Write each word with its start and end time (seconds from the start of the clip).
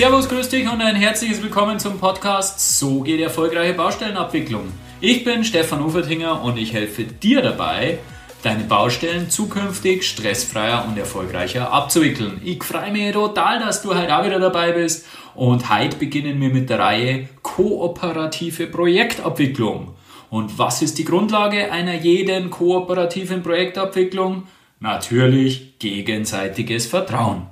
Servus, 0.00 0.30
grüß 0.30 0.48
dich 0.48 0.66
und 0.66 0.80
ein 0.80 0.96
herzliches 0.96 1.42
Willkommen 1.42 1.78
zum 1.78 1.98
Podcast 1.98 2.78
So 2.78 3.02
geht 3.02 3.20
erfolgreiche 3.20 3.74
Baustellenabwicklung. 3.74 4.72
Ich 5.02 5.24
bin 5.24 5.44
Stefan 5.44 5.82
Ufertinger 5.82 6.42
und 6.42 6.56
ich 6.56 6.72
helfe 6.72 7.04
dir 7.04 7.42
dabei, 7.42 7.98
deine 8.42 8.64
Baustellen 8.64 9.28
zukünftig 9.28 10.08
stressfreier 10.08 10.86
und 10.88 10.96
erfolgreicher 10.96 11.70
abzuwickeln. 11.70 12.40
Ich 12.42 12.64
freue 12.64 12.92
mich 12.92 13.12
total, 13.12 13.58
dass 13.58 13.82
du 13.82 13.94
heute 13.94 14.16
auch 14.16 14.24
wieder 14.24 14.40
dabei 14.40 14.72
bist 14.72 15.04
und 15.34 15.68
heute 15.68 15.98
beginnen 15.98 16.40
wir 16.40 16.48
mit 16.48 16.70
der 16.70 16.78
Reihe 16.78 17.28
Kooperative 17.42 18.68
Projektabwicklung. 18.68 19.96
Und 20.30 20.58
was 20.58 20.80
ist 20.80 20.96
die 20.96 21.04
Grundlage 21.04 21.70
einer 21.70 21.96
jeden 21.96 22.48
kooperativen 22.48 23.42
Projektabwicklung? 23.42 24.44
Natürlich 24.78 25.78
gegenseitiges 25.78 26.86
Vertrauen. 26.86 27.48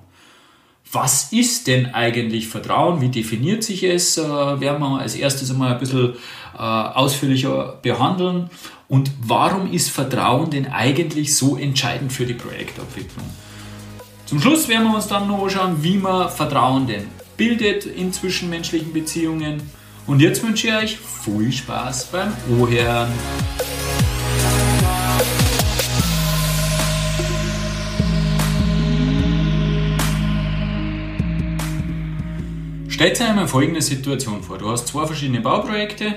Was 0.93 1.33
ist 1.33 1.67
denn 1.67 1.95
eigentlich 1.95 2.49
Vertrauen? 2.49 3.01
Wie 3.01 3.09
definiert 3.09 3.63
sich 3.63 3.83
es? 3.83 4.17
Äh, 4.17 4.23
werden 4.23 4.81
wir 4.81 5.01
als 5.01 5.15
erstes 5.15 5.51
einmal 5.51 5.75
ein 5.75 5.79
bisschen 5.79 6.15
äh, 6.55 6.59
ausführlicher 6.59 7.79
behandeln. 7.83 8.49
Und 8.89 9.11
warum 9.21 9.71
ist 9.71 9.91
Vertrauen 9.91 10.51
denn 10.51 10.67
eigentlich 10.67 11.37
so 11.37 11.57
entscheidend 11.57 12.13
für 12.13 12.25
die 12.25 12.35
Projektabwicklung? 12.35 13.27
Zum 14.25 14.41
Schluss 14.41 14.69
werden 14.69 14.89
wir 14.89 14.95
uns 14.95 15.09
dann 15.09 15.29
noch 15.29 15.43
anschauen, 15.43 15.83
wie 15.83 15.99
man 15.99 16.31
Vertrauen 16.31 16.87
denn 16.87 17.07
bildet 17.37 17.87
in 17.87 18.13
zwischenmenschlichen 18.13 18.93
Beziehungen. 18.93 19.63
Und 20.07 20.21
jetzt 20.21 20.43
wünsche 20.43 20.69
ich 20.69 20.75
euch 20.75 20.99
viel 20.99 21.53
Spaß 21.53 22.07
beim 22.07 22.33
Ohren. 22.59 23.09
Stellt 32.99 33.21
euch 33.21 33.29
einmal 33.29 33.47
folgende 33.47 33.81
Situation 33.81 34.43
vor. 34.43 34.59
Du 34.59 34.69
hast 34.69 34.89
zwei 34.89 35.07
verschiedene 35.07 35.41
Bauprojekte, 35.41 36.15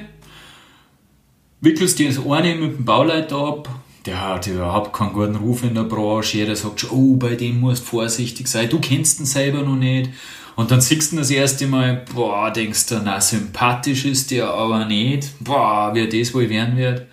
wickelst 1.59 1.99
dir 1.99 2.09
das 2.09 2.17
eine 2.25 2.55
mit 2.55 2.75
dem 2.75 2.85
Bauleiter 2.85 3.37
ab, 3.37 3.69
der 4.07 4.19
hat 4.19 4.47
überhaupt 4.47 4.91
keinen 4.91 5.13
guten 5.13 5.35
Ruf 5.35 5.61
in 5.61 5.75
der 5.75 5.83
Branche, 5.83 6.39
jeder 6.39 6.55
sagt 6.55 6.79
schon, 6.79 6.89
oh, 6.89 7.17
bei 7.17 7.35
dem 7.35 7.59
musst 7.59 7.83
du 7.83 7.89
vorsichtig 7.89 8.47
sein, 8.47 8.67
du 8.67 8.79
kennst 8.79 9.19
ihn 9.19 9.27
selber 9.27 9.61
noch 9.61 9.75
nicht. 9.75 10.09
Und 10.55 10.71
dann 10.71 10.81
siehst 10.81 11.11
du 11.11 11.17
das 11.17 11.29
erste 11.29 11.67
Mal, 11.67 12.03
boah, 12.15 12.49
denkst 12.49 12.87
du, 12.87 12.99
na, 13.05 13.21
sympathisch 13.21 14.05
ist 14.05 14.31
der 14.31 14.49
aber 14.49 14.85
nicht, 14.85 15.35
boah, 15.39 15.91
wie 15.93 16.09
das 16.09 16.33
wohl 16.33 16.49
werden 16.49 16.77
wird. 16.77 17.05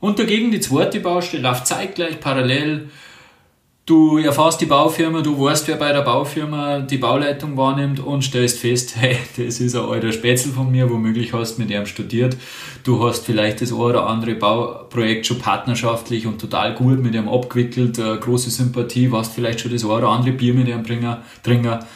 Und 0.00 0.18
dagegen 0.18 0.50
die 0.50 0.60
zweite 0.60 1.00
Baustelle 1.00 1.42
läuft 1.42 1.66
zeitgleich 1.66 2.18
parallel, 2.18 2.88
Du 3.86 4.18
erfährst 4.18 4.60
die 4.60 4.66
Baufirma, 4.66 5.20
du 5.20 5.38
weißt, 5.40 5.68
wer 5.68 5.76
bei 5.76 5.92
der 5.92 6.00
Baufirma 6.00 6.80
die 6.80 6.98
Bauleitung 6.98 7.56
wahrnimmt 7.56 8.00
und 8.00 8.22
stellst 8.22 8.58
fest, 8.58 8.96
hey, 9.00 9.16
das 9.36 9.60
ist 9.60 9.76
ein 9.76 9.84
alter 9.84 10.10
Spätzl 10.10 10.50
von 10.50 10.72
mir, 10.72 10.90
womöglich 10.90 11.32
hast 11.32 11.54
du 11.54 11.62
mit 11.62 11.70
ihm 11.70 11.86
studiert. 11.86 12.36
Du 12.82 13.06
hast 13.06 13.24
vielleicht 13.24 13.60
das 13.60 13.70
eine 13.70 13.80
oder 13.80 14.08
andere 14.08 14.34
Bauprojekt 14.34 15.26
schon 15.26 15.38
partnerschaftlich 15.38 16.26
und 16.26 16.40
total 16.40 16.74
gut 16.74 17.00
mit 17.00 17.14
ihm 17.14 17.28
abgewickelt, 17.28 18.00
äh, 18.00 18.16
große 18.16 18.50
Sympathie, 18.50 19.12
warst 19.12 19.32
vielleicht 19.32 19.60
schon 19.60 19.70
das 19.70 19.84
eine 19.84 19.92
oder 19.92 20.08
andere 20.08 20.32
Bier 20.32 20.54
mit 20.54 20.66
ihm 20.66 20.82
Bringer. 20.82 21.86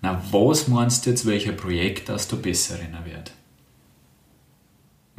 Na, 0.00 0.22
was 0.30 0.66
meinst 0.68 1.04
du 1.04 1.10
jetzt, 1.10 1.26
welcher 1.26 1.52
Projekt, 1.52 2.08
dass 2.08 2.26
du 2.26 2.38
besser 2.38 2.76
wird? 3.04 3.32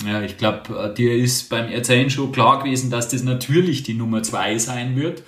Ja, 0.03 0.23
ich 0.23 0.37
glaube, 0.37 0.75
äh, 0.75 0.91
dir 0.91 1.15
ist 1.15 1.51
beim 1.51 1.69
Erzählen 1.71 2.09
schon 2.09 2.31
klar 2.31 2.63
gewesen, 2.63 2.89
dass 2.89 3.09
das 3.09 3.21
natürlich 3.21 3.83
die 3.83 3.93
Nummer 3.93 4.23
zwei 4.23 4.57
sein 4.57 4.95
wird. 4.95 5.21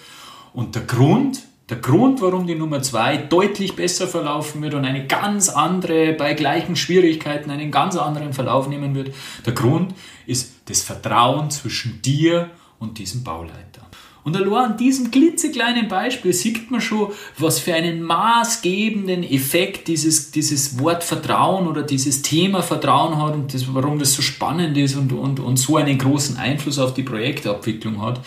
Und 0.58 0.73
der 0.73 0.81
Grund, 0.86 1.43
der 1.70 1.77
Grund, 1.77 2.20
warum 2.20 2.48
die 2.48 2.55
Nummer 2.55 2.82
2 2.82 3.17
deutlich 3.17 3.76
besser 3.76 4.08
verlaufen 4.08 4.59
wird 4.64 4.73
und 4.73 4.86
eine 4.86 5.05
ganz 5.05 5.49
andere, 5.49 6.14
bei 6.14 6.33
gleichen 6.33 6.76
Schwierigkeiten, 6.76 7.52
einen 7.52 7.70
ganz 7.70 7.95
anderen 7.95 8.33
Verlauf 8.33 8.67
nehmen 8.67 8.95
wird, 8.95 9.14
der 9.45 9.54
Grund 9.54 9.93
ist 10.26 10.54
das 10.65 10.82
Vertrauen 10.82 11.52
zwischen 11.52 12.02
dir 12.02 12.49
und 12.80 12.98
diesem 12.98 13.23
Bauleiter. 13.23 13.86
Und 14.23 14.36
allein 14.36 14.71
an 14.71 14.77
diesem 14.77 15.11
klitzekleinen 15.11 15.87
Beispiel 15.87 16.33
sieht 16.33 16.71
man 16.71 16.82
schon, 16.82 17.11
was 17.37 17.59
für 17.59 17.76
einen 17.76 18.02
maßgebenden 18.02 19.21
Effekt 19.21 19.87
dieses, 19.87 20.32
dieses 20.32 20.80
Wort 20.80 21.03
Vertrauen 21.03 21.67
oder 21.67 21.83
dieses 21.83 22.23
Thema 22.23 22.64
Vertrauen 22.64 23.21
hat 23.21 23.36
und 23.36 23.53
das, 23.53 23.71
warum 23.76 23.99
das 23.99 24.14
so 24.14 24.23
spannend 24.23 24.76
ist 24.76 24.95
und, 24.95 25.14
und, 25.14 25.39
und 25.39 25.58
so 25.58 25.77
einen 25.77 25.99
großen 25.99 26.36
Einfluss 26.37 26.80
auf 26.80 26.95
die 26.95 27.03
Projektabwicklung 27.03 28.02
hat. 28.02 28.21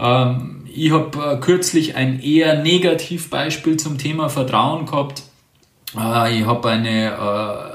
Ähm, 0.00 0.64
ich 0.72 0.92
habe 0.92 1.34
äh, 1.34 1.36
kürzlich 1.40 1.96
ein 1.96 2.20
eher 2.20 2.62
Negativbeispiel 2.62 3.76
zum 3.76 3.98
Thema 3.98 4.28
Vertrauen 4.28 4.86
gehabt. 4.86 5.22
Äh, 5.98 6.38
ich 6.38 6.46
habe 6.46 6.70
eine 6.70 7.10
äh, 7.10 7.70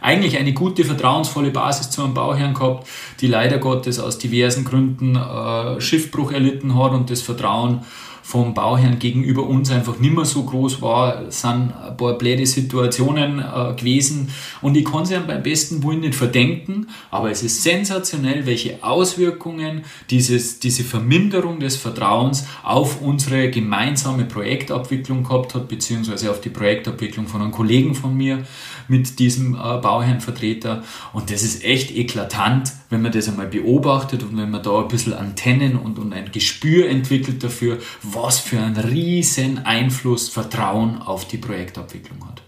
eigentlich 0.00 0.38
eine 0.38 0.52
gute, 0.52 0.84
vertrauensvolle 0.84 1.50
Basis 1.50 1.90
zu 1.90 2.02
einem 2.02 2.14
Bauherrn 2.14 2.54
gehabt, 2.54 2.88
die 3.20 3.26
leider 3.26 3.58
Gottes 3.58 3.98
aus 3.98 4.18
diversen 4.18 4.64
Gründen 4.64 5.16
äh, 5.16 5.80
Schiffbruch 5.80 6.32
erlitten 6.32 6.78
hat 6.78 6.92
und 6.92 7.10
das 7.10 7.20
Vertrauen 7.20 7.84
vom 8.28 8.52
Bauherrn 8.52 8.98
gegenüber 8.98 9.44
uns 9.44 9.70
einfach 9.70 10.00
nicht 10.00 10.14
mehr 10.14 10.26
so 10.26 10.42
groß 10.42 10.82
war, 10.82 11.32
sind 11.32 11.72
ein 11.72 11.96
paar 11.96 12.18
blöde 12.18 12.44
Situationen 12.44 13.38
äh, 13.38 13.72
gewesen. 13.74 14.28
Und 14.60 14.76
ich 14.76 14.84
kann 14.84 15.06
sie 15.06 15.14
ihm 15.14 15.26
beim 15.26 15.42
besten 15.42 15.82
Willen 15.82 16.00
nicht 16.00 16.14
verdenken, 16.14 16.88
aber 17.10 17.30
es 17.30 17.42
ist 17.42 17.62
sensationell, 17.62 18.44
welche 18.44 18.84
Auswirkungen 18.84 19.86
dieses, 20.10 20.60
diese 20.60 20.84
Verminderung 20.84 21.58
des 21.58 21.76
Vertrauens 21.76 22.46
auf 22.62 23.00
unsere 23.00 23.48
gemeinsame 23.48 24.26
Projektabwicklung 24.26 25.24
gehabt 25.24 25.54
hat, 25.54 25.66
beziehungsweise 25.68 26.30
auf 26.30 26.42
die 26.42 26.50
Projektabwicklung 26.50 27.28
von 27.28 27.40
einem 27.40 27.50
Kollegen 27.50 27.94
von 27.94 28.14
mir 28.14 28.44
mit 28.88 29.18
diesem 29.20 29.54
äh, 29.54 29.56
Bauherrnvertreter. 29.56 30.82
Und 31.14 31.30
das 31.30 31.42
ist 31.42 31.64
echt 31.64 31.96
eklatant, 31.96 32.74
wenn 32.90 33.00
man 33.00 33.12
das 33.12 33.26
einmal 33.26 33.46
beobachtet 33.46 34.22
und 34.22 34.36
wenn 34.36 34.50
man 34.50 34.62
da 34.62 34.80
ein 34.80 34.88
bisschen 34.88 35.14
Antennen 35.14 35.76
und, 35.76 35.98
und 35.98 36.12
ein 36.12 36.30
Gespür 36.30 36.90
entwickelt 36.90 37.42
dafür, 37.42 37.78
was 38.22 38.40
für 38.40 38.58
einen 38.58 38.76
riesen 38.76 39.64
Einfluss 39.64 40.28
Vertrauen 40.28 41.00
auf 41.00 41.26
die 41.26 41.38
Projektabwicklung 41.38 42.26
hat. 42.26 42.42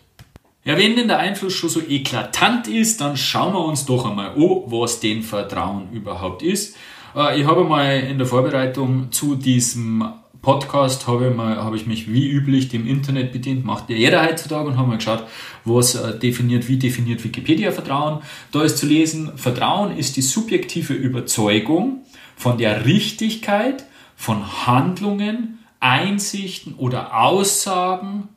Ja, 0.65 0.77
wenn 0.77 0.97
denn 0.97 1.09
der 1.09 1.19
Einfluss 1.19 1.55
schon 1.55 1.71
so 1.71 1.81
eklatant 1.81 2.69
ist, 2.69 3.01
dann 3.01 3.17
schauen 3.17 3.55
wir 3.55 3.65
uns 3.65 3.87
doch 3.87 4.05
einmal 4.05 4.31
an, 4.31 4.63
was 4.67 5.01
denn 5.01 5.23
Vertrauen 5.23 5.91
überhaupt 5.93 6.43
ist. 6.43 6.77
Äh, 7.17 7.41
ich 7.41 7.47
habe 7.47 7.65
mal 7.65 8.01
in 8.01 8.19
der 8.19 8.27
Vorbereitung 8.27 9.11
zu 9.11 9.37
diesem 9.37 10.05
Podcast 10.43 11.07
habe 11.07 11.29
ich, 11.29 11.37
mal, 11.37 11.57
habe 11.57 11.77
ich 11.77 11.87
mich 11.87 12.11
wie 12.11 12.29
üblich 12.29 12.69
dem 12.69 12.87
Internet 12.87 13.33
bedient, 13.33 13.65
macht 13.65 13.91
ja 13.91 13.97
jeder 13.97 14.27
heutzutage 14.27 14.69
und 14.69 14.79
habe 14.79 14.89
mal 14.89 14.97
geschaut, 14.97 15.25
was 15.65 15.95
äh, 15.95 16.19
definiert, 16.19 16.67
wie 16.67 16.79
definiert 16.79 17.23
Wikipedia 17.23 17.73
Vertrauen. 17.73 18.23
Da 18.51 18.63
ist 18.63 18.79
zu 18.79 18.87
lesen, 18.87 19.37
Vertrauen 19.37 19.97
ist 19.97 20.17
die 20.17 20.23
subjektive 20.23 20.95
Überzeugung 20.95 22.05
von 22.37 22.57
der 22.57 22.87
Richtigkeit 22.87 23.85
von 24.17 24.67
Handlungen, 24.67 25.60
Einsichten 25.81 26.75
oder 26.75 27.19
Aussagen 27.19 28.29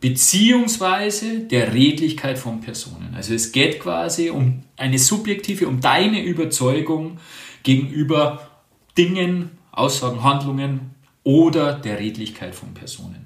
beziehungsweise 0.00 1.40
der 1.40 1.74
Redlichkeit 1.74 2.38
von 2.38 2.60
Personen. 2.60 3.14
Also 3.14 3.34
es 3.34 3.52
geht 3.52 3.78
quasi 3.78 4.30
um 4.30 4.62
eine 4.76 4.98
subjektive, 4.98 5.68
um 5.68 5.80
deine 5.80 6.22
Überzeugung 6.22 7.18
gegenüber 7.62 8.48
Dingen, 8.98 9.50
Aussagen, 9.70 10.22
Handlungen 10.22 10.94
oder 11.22 11.74
der 11.74 12.00
Redlichkeit 12.00 12.54
von 12.54 12.74
Personen. 12.74 13.21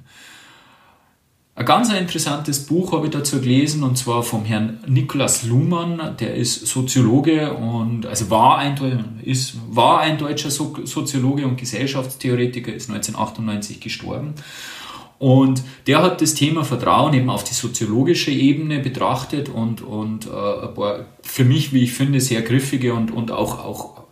Ein 1.59 1.65
ganz 1.65 1.91
interessantes 1.91 2.67
Buch 2.67 2.93
habe 2.93 3.07
ich 3.07 3.13
dazu 3.13 3.41
gelesen 3.41 3.83
und 3.83 3.97
zwar 3.97 4.23
vom 4.23 4.45
Herrn 4.45 4.79
Niklas 4.87 5.43
Luhmann, 5.45 6.15
der 6.21 6.35
ist 6.35 6.67
Soziologe 6.67 7.55
und 7.55 8.05
also 8.05 8.29
war 8.29 8.59
ein, 8.59 9.21
ist, 9.23 9.57
war 9.71 10.01
ein 10.01 10.19
deutscher 10.19 10.51
Soziologe 10.51 11.47
und 11.47 11.57
Gesellschaftstheoretiker, 11.57 12.75
ist 12.75 12.91
1998 12.91 13.81
gestorben. 13.81 14.35
Und 15.19 15.63
der 15.87 16.03
hat 16.03 16.21
das 16.21 16.35
Thema 16.35 16.63
Vertrauen 16.63 17.15
eben 17.15 17.31
auf 17.31 17.43
die 17.43 17.55
soziologische 17.55 18.33
Ebene 18.33 18.81
betrachtet 18.81 19.49
und, 19.49 19.81
und 19.81 20.27
äh, 20.27 20.29
ein 20.29 20.75
paar 20.75 21.07
für 21.23 21.45
mich, 21.45 21.73
wie 21.73 21.85
ich 21.85 21.93
finde, 21.95 22.21
sehr 22.21 22.43
griffige 22.43 22.93
und, 22.93 23.11
und 23.11 23.31
auch, 23.31 23.65
auch 23.65 24.03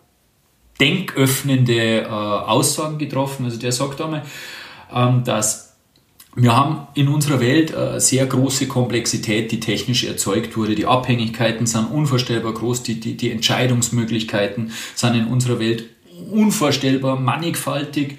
denköffnende 0.81 2.05
äh, 2.05 2.07
Aussagen 2.07 2.97
getroffen. 2.97 3.45
Also 3.45 3.59
der 3.59 3.73
sagt 3.73 4.01
einmal, 4.01 4.23
ähm, 4.91 5.25
dass 5.25 5.64
wir 6.37 6.57
haben 6.57 6.89
in 6.95 7.09
unserer 7.09 7.41
Welt 7.41 7.75
eine 7.75 8.01
sehr 8.01 8.27
große 8.27 8.67
Komplexität, 8.67 9.53
die 9.53 9.61
technisch 9.61 10.05
erzeugt 10.05 10.57
wurde. 10.57 10.75
Die 10.75 10.87
Abhängigkeiten 10.87 11.67
sind 11.67 11.87
unvorstellbar 11.93 12.55
groß, 12.55 12.83
die, 12.83 12.99
die, 12.99 13.17
die 13.17 13.31
Entscheidungsmöglichkeiten 13.31 14.73
sind 14.95 15.15
in 15.15 15.27
unserer 15.27 15.61
Welt 15.61 15.85
unvorstellbar 16.31 17.21
mannigfaltig. 17.21 18.19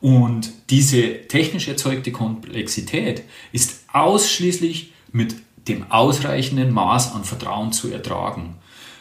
Und 0.00 0.50
diese 0.70 1.26
technisch 1.28 1.68
erzeugte 1.68 2.12
Komplexität 2.12 3.24
ist 3.52 3.84
ausschließlich 3.92 4.92
mit 5.12 5.36
dem 5.68 5.90
ausreichenden 5.90 6.72
Maß 6.72 7.14
an 7.14 7.24
Vertrauen 7.24 7.72
zu 7.72 7.92
ertragen. 7.92 8.56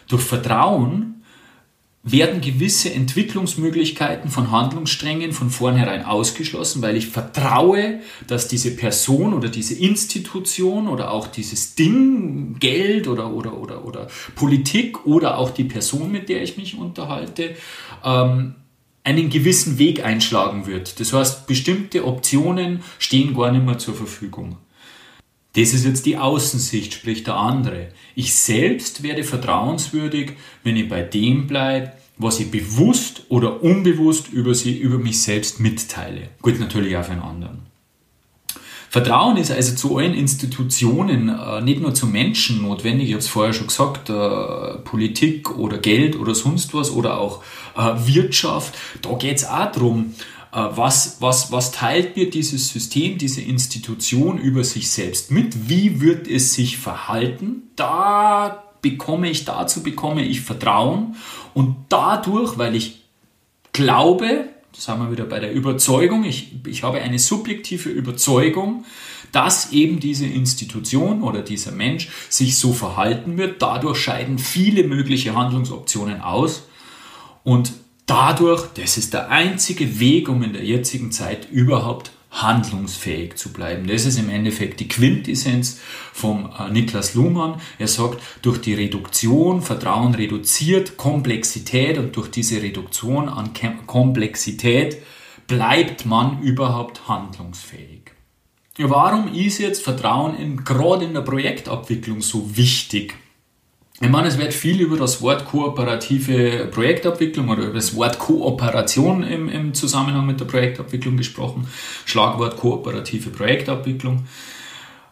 Durch 0.09 0.23
Vertrauen 0.23 1.18
werden 2.01 2.39
gewisse 2.39 2.93
Entwicklungsmöglichkeiten 2.93 4.31
von 4.31 4.51
Handlungssträngen 4.51 5.33
von 5.33 5.49
vornherein 5.49 6.05
ausgeschlossen, 6.05 6.81
weil 6.81 6.95
ich 6.95 7.07
vertraue, 7.07 7.99
dass 8.25 8.47
diese 8.47 8.75
Person 8.75 9.33
oder 9.33 9.49
diese 9.49 9.75
Institution 9.75 10.87
oder 10.87 11.11
auch 11.11 11.27
dieses 11.27 11.75
Ding, 11.75 12.57
Geld 12.59 13.07
oder, 13.07 13.33
oder, 13.33 13.57
oder, 13.57 13.83
oder 13.85 14.07
Politik 14.35 15.05
oder 15.05 15.37
auch 15.37 15.49
die 15.49 15.65
Person, 15.65 16.11
mit 16.11 16.29
der 16.29 16.41
ich 16.41 16.55
mich 16.55 16.77
unterhalte, 16.77 17.55
ähm, 18.05 18.55
einen 19.03 19.29
gewissen 19.29 19.77
Weg 19.77 20.05
einschlagen 20.05 20.67
wird. 20.67 20.99
Das 20.99 21.11
heißt, 21.11 21.47
bestimmte 21.47 22.05
Optionen 22.05 22.81
stehen 22.97 23.33
gar 23.33 23.51
nicht 23.51 23.65
mehr 23.65 23.77
zur 23.77 23.95
Verfügung. 23.95 24.57
Das 25.53 25.73
ist 25.73 25.85
jetzt 25.85 26.05
die 26.05 26.17
Außensicht, 26.17 26.93
sprich 26.93 27.23
der 27.23 27.35
andere. 27.35 27.87
Ich 28.15 28.35
selbst 28.35 29.01
werde 29.01 29.23
vertrauenswürdig, 29.23 30.33
wenn 30.63 30.75
ich 30.75 30.87
bei 30.87 31.01
dem 31.01 31.47
bleibe, 31.47 31.93
was 32.17 32.39
ich 32.39 32.51
bewusst 32.51 33.23
oder 33.29 33.63
unbewusst 33.63 34.31
über, 34.31 34.53
sie, 34.53 34.77
über 34.77 34.99
mich 34.99 35.21
selbst 35.21 35.59
mitteile. 35.59 36.29
Gut, 36.41 36.59
natürlich 36.59 36.95
auch 36.97 37.03
für 37.03 37.13
einen 37.13 37.21
anderen. 37.21 37.69
Vertrauen 38.91 39.37
ist 39.37 39.51
also 39.51 39.75
zu 39.75 39.97
allen 39.97 40.15
Institutionen, 40.15 41.29
äh, 41.29 41.61
nicht 41.61 41.79
nur 41.79 41.93
zu 41.93 42.07
Menschen 42.07 42.63
notwendig, 42.63 43.09
ich 43.09 43.13
habe 43.13 43.19
es 43.19 43.27
vorher 43.27 43.53
schon 43.53 43.67
gesagt, 43.67 44.09
äh, 44.09 44.79
Politik 44.83 45.57
oder 45.57 45.77
Geld 45.77 46.19
oder 46.19 46.33
sonst 46.33 46.73
was 46.73 46.91
oder 46.91 47.19
auch 47.19 47.43
äh, 47.77 47.93
Wirtschaft. 48.07 48.75
Da 49.03 49.13
geht 49.13 49.37
es 49.37 49.45
auch 49.45 49.71
darum, 49.71 50.15
was, 50.51 51.17
was, 51.19 51.51
was 51.51 51.71
teilt 51.71 52.15
mir 52.15 52.29
dieses 52.29 52.69
System, 52.69 53.17
diese 53.17 53.41
Institution 53.41 54.37
über 54.37 54.63
sich 54.63 54.89
selbst 54.89 55.31
mit? 55.31 55.69
Wie 55.69 56.01
wird 56.01 56.27
es 56.27 56.53
sich 56.53 56.77
verhalten? 56.77 57.69
Da 57.75 58.63
bekomme 58.81 59.29
ich, 59.29 59.45
dazu 59.45 59.83
bekomme 59.83 60.25
ich 60.25 60.41
Vertrauen 60.41 61.15
und 61.53 61.75
dadurch, 61.89 62.57
weil 62.57 62.75
ich 62.75 63.01
glaube, 63.73 64.49
das 64.73 64.87
haben 64.87 65.03
wir 65.03 65.11
wieder 65.11 65.25
bei 65.25 65.39
der 65.39 65.53
Überzeugung, 65.53 66.23
ich, 66.23 66.53
ich 66.65 66.83
habe 66.83 66.99
eine 66.99 67.19
subjektive 67.19 67.89
Überzeugung, 67.89 68.85
dass 69.31 69.71
eben 69.71 69.99
diese 69.99 70.25
Institution 70.25 71.21
oder 71.21 71.41
dieser 71.41 71.71
Mensch 71.71 72.09
sich 72.29 72.57
so 72.57 72.73
verhalten 72.73 73.37
wird. 73.37 73.61
Dadurch 73.61 73.99
scheiden 73.99 74.39
viele 74.39 74.83
mögliche 74.83 75.35
Handlungsoptionen 75.35 76.21
aus 76.21 76.63
und 77.43 77.73
dadurch, 78.09 78.65
das 78.73 78.97
ist 78.97 79.13
der 79.13 79.29
einzige 79.29 79.99
Weg, 79.99 80.29
um 80.29 80.41
in 80.43 80.53
der 80.53 80.63
jetzigen 80.63 81.11
Zeit 81.11 81.49
überhaupt 81.51 82.11
handlungsfähig 82.31 83.35
zu 83.35 83.51
bleiben. 83.51 83.87
Das 83.87 84.05
ist 84.05 84.19
im 84.19 84.29
Endeffekt 84.29 84.79
die 84.79 84.87
Quintessenz 84.87 85.79
vom 86.13 86.51
äh, 86.57 86.71
Niklas 86.71 87.15
Luhmann. 87.15 87.59
Er 87.79 87.87
sagt, 87.87 88.21
durch 88.41 88.59
die 88.59 88.75
Reduktion, 88.75 89.61
Vertrauen 89.61 90.13
reduziert 90.13 90.97
Komplexität 90.97 91.97
und 91.97 92.15
durch 92.15 92.29
diese 92.29 92.61
Reduktion 92.61 93.29
an 93.29 93.51
Komplexität 93.87 95.01
bleibt 95.47 96.05
man 96.05 96.41
überhaupt 96.41 97.07
handlungsfähig. 97.07 98.11
Warum 98.77 99.33
ist 99.33 99.57
jetzt 99.57 99.83
Vertrauen 99.83 100.37
in, 100.37 100.63
gerade 100.63 101.05
in 101.05 101.13
der 101.13 101.21
Projektabwicklung 101.21 102.21
so 102.21 102.55
wichtig? 102.55 103.15
Ich 104.01 104.07
meine, 104.09 104.29
es 104.29 104.37
wird 104.37 104.53
viel 104.53 104.79
über 104.79 104.95
das 104.95 105.21
Wort 105.21 105.43
kooperative 105.43 106.69
Projektabwicklung 106.71 107.49
oder 107.49 107.63
über 107.63 107.73
das 107.73 107.97
Wort 107.97 108.17
Kooperation 108.17 109.23
im, 109.23 109.49
im 109.49 109.73
Zusammenhang 109.73 110.25
mit 110.25 110.39
der 110.39 110.45
Projektabwicklung 110.45 111.17
gesprochen. 111.17 111.67
Schlagwort 112.05 112.55
kooperative 112.55 113.29
Projektabwicklung. 113.29 114.25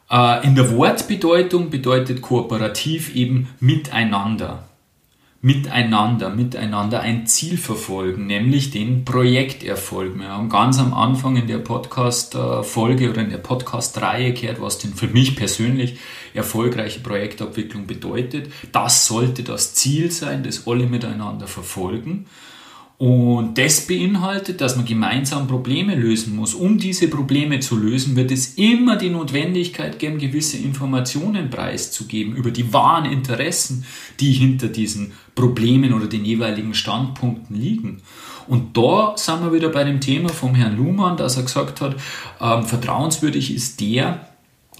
Äh, 0.10 0.48
in 0.48 0.56
der 0.56 0.72
Wortbedeutung 0.72 1.70
bedeutet 1.70 2.22
kooperativ 2.22 3.14
eben 3.14 3.50
miteinander 3.60 4.64
miteinander, 5.42 6.30
miteinander 6.30 7.02
ein 7.02 7.28
Ziel 7.28 7.58
verfolgen, 7.58 8.26
nämlich 8.26 8.72
den 8.72 9.06
Projekterfolg. 9.06 10.18
Wir 10.18 10.30
haben 10.30 10.50
ganz 10.50 10.80
am 10.80 10.94
Anfang 10.94 11.38
in 11.38 11.48
der 11.48 11.60
Podcast-Folge 11.60 13.12
oder 13.12 13.22
in 13.22 13.30
der 13.30 13.38
Podcast-Reihe 13.38 14.34
gehört, 14.34 14.62
was 14.62 14.80
denn 14.80 14.94
für 14.94 15.08
mich 15.08 15.36
persönlich 15.36 16.00
erfolgreiche 16.34 17.02
Projektabwicklung 17.02 17.86
bedeutet. 17.86 18.52
Das 18.72 19.06
sollte 19.06 19.44
das 19.44 19.76
Ziel 19.76 20.12
sein, 20.12 20.44
das 20.44 20.68
alle 20.68 20.88
miteinander 20.88 21.48
verfolgen. 21.48 22.26
Und 23.00 23.60
das 23.60 23.86
beinhaltet, 23.86 24.60
dass 24.60 24.76
man 24.76 24.86
gemeinsam 24.86 25.48
Probleme 25.48 25.94
lösen 25.94 26.36
muss. 26.36 26.56
Um 26.56 26.80
diese 26.80 27.08
Probleme 27.10 27.60
zu 27.60 27.78
lösen, 27.78 28.16
wird 28.16 28.32
es 28.32 28.56
immer 28.56 28.96
die 28.96 29.12
Notwendigkeit 29.12 30.00
geben, 30.00 30.18
gewisse 30.18 30.58
Informationen 30.58 31.52
preiszugeben 31.52 32.36
über 32.36 32.50
die 32.50 32.74
wahren 32.74 33.06
Interessen, 33.06 33.86
die 34.20 34.32
hinter 34.32 34.68
diesen 34.68 35.12
Problemen 35.36 35.94
oder 35.94 36.08
den 36.08 36.26
jeweiligen 36.26 36.74
Standpunkten 36.74 37.56
liegen. 37.56 38.02
Und 38.48 38.76
da 38.76 39.14
sind 39.16 39.44
wir 39.44 39.54
wieder 39.54 39.70
bei 39.70 39.84
dem 39.84 40.02
Thema 40.02 40.30
vom 40.30 40.56
Herrn 40.56 40.78
Luhmann, 40.78 41.18
dass 41.18 41.38
er 41.38 41.44
gesagt 41.44 41.82
hat, 41.82 41.98
ähm, 42.42 42.64
vertrauenswürdig 42.64 43.54
ist 43.54 43.80
der, 43.80 44.28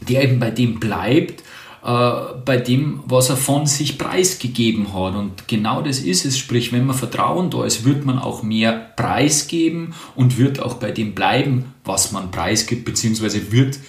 der 0.10 0.24
eben 0.24 0.40
bei 0.40 0.50
dem 0.50 0.80
bleibt, 0.80 1.44
bei 1.88 2.58
dem, 2.58 3.00
was 3.06 3.30
er 3.30 3.38
von 3.38 3.66
sich 3.66 3.98
preisgegeben 3.98 4.94
hat. 4.94 5.16
Und 5.16 5.48
genau 5.48 5.82
das 5.82 6.00
ist 6.00 6.26
es. 6.26 6.38
Sprich, 6.38 6.74
wenn 6.74 6.86
man 6.86 6.98
Vertrauen 6.98 7.50
da 7.50 7.64
ist, 7.64 7.86
wird 7.86 8.06
man 8.06 8.20
auch 8.20 8.44
mehr 8.44 8.74
preisgeben 8.74 9.94
und 10.14 10.38
wird 10.38 10.60
auch 10.60 10.74
bei 10.74 10.92
dem 10.92 11.16
bleiben, 11.16 11.74
was 11.86 12.12
man 12.12 12.30
preisgibt, 12.30 12.84
beziehungsweise 12.84 13.54
wird 13.54 13.80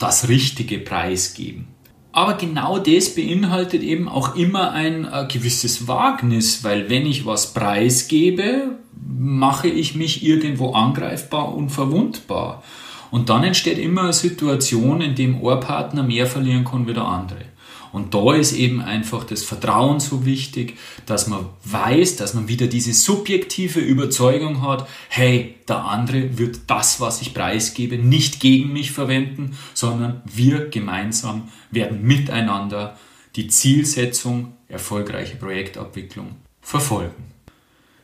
das 0.00 0.28
richtige 0.28 0.78
preisgeben. 0.78 1.68
Aber 2.10 2.34
genau 2.34 2.78
das 2.78 3.14
beinhaltet 3.14 3.82
eben 3.82 4.08
auch 4.08 4.34
immer 4.34 4.72
ein 4.72 5.04
äh, 5.04 5.26
gewisses 5.30 5.86
Wagnis, 5.86 6.64
weil 6.64 6.90
wenn 6.90 7.06
ich 7.06 7.24
was 7.24 7.54
preisgebe, 7.54 8.78
mache 9.16 9.68
ich 9.68 9.94
mich 9.94 10.24
irgendwo 10.24 10.72
angreifbar 10.72 11.54
und 11.54 11.70
verwundbar. 11.70 12.62
Und 13.12 13.28
dann 13.28 13.44
entsteht 13.44 13.76
immer 13.76 14.04
eine 14.04 14.12
Situation, 14.14 15.02
in 15.02 15.14
dem 15.14 15.46
ein 15.46 15.60
Partner 15.60 16.02
mehr 16.02 16.26
verlieren 16.26 16.64
kann 16.64 16.86
wie 16.86 16.94
der 16.94 17.04
andere. 17.04 17.44
Und 17.92 18.14
da 18.14 18.32
ist 18.32 18.54
eben 18.54 18.80
einfach 18.80 19.24
das 19.24 19.44
Vertrauen 19.44 20.00
so 20.00 20.24
wichtig, 20.24 20.78
dass 21.04 21.26
man 21.26 21.44
weiß, 21.64 22.16
dass 22.16 22.32
man 22.32 22.48
wieder 22.48 22.68
diese 22.68 22.94
subjektive 22.94 23.80
Überzeugung 23.80 24.62
hat, 24.62 24.88
hey, 25.10 25.56
der 25.68 25.84
andere 25.84 26.38
wird 26.38 26.60
das, 26.68 27.02
was 27.02 27.20
ich 27.20 27.34
preisgebe, 27.34 27.98
nicht 27.98 28.40
gegen 28.40 28.72
mich 28.72 28.92
verwenden, 28.92 29.58
sondern 29.74 30.22
wir 30.24 30.70
gemeinsam 30.70 31.50
werden 31.70 32.02
miteinander 32.02 32.96
die 33.36 33.48
Zielsetzung, 33.48 34.54
erfolgreiche 34.68 35.36
Projektabwicklung 35.36 36.36
verfolgen. 36.62 37.32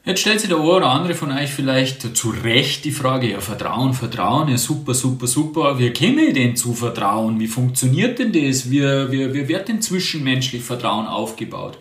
Jetzt 0.09 0.21
stellt 0.21 0.41
sich 0.41 0.49
der 0.49 0.57
eine 0.57 0.67
oder 0.67 0.89
andere 0.89 1.15
von 1.15 1.31
euch 1.31 1.51
vielleicht 1.51 2.17
zu 2.17 2.31
Recht 2.31 2.87
die 2.87 2.93
Frage, 2.93 3.31
ja 3.31 3.41
Vertrauen, 3.41 3.93
Vertrauen, 3.93 4.49
ja 4.49 4.57
super, 4.57 4.95
super, 4.95 5.27
super, 5.27 5.79
wie 5.79 5.91
käme 5.91 6.23
ich 6.23 6.33
denn 6.33 6.57
zu 6.57 6.73
Vertrauen? 6.73 7.39
Wie 7.39 7.47
funktioniert 7.47 8.19
denn 8.19 8.33
das? 8.33 8.71
Wie, 8.71 8.81
wie, 8.81 9.35
wie 9.35 9.49
wird 9.49 9.69
denn 9.69 9.83
zwischenmenschlich 9.83 10.63
Vertrauen 10.63 11.07
aufgebaut? 11.07 11.77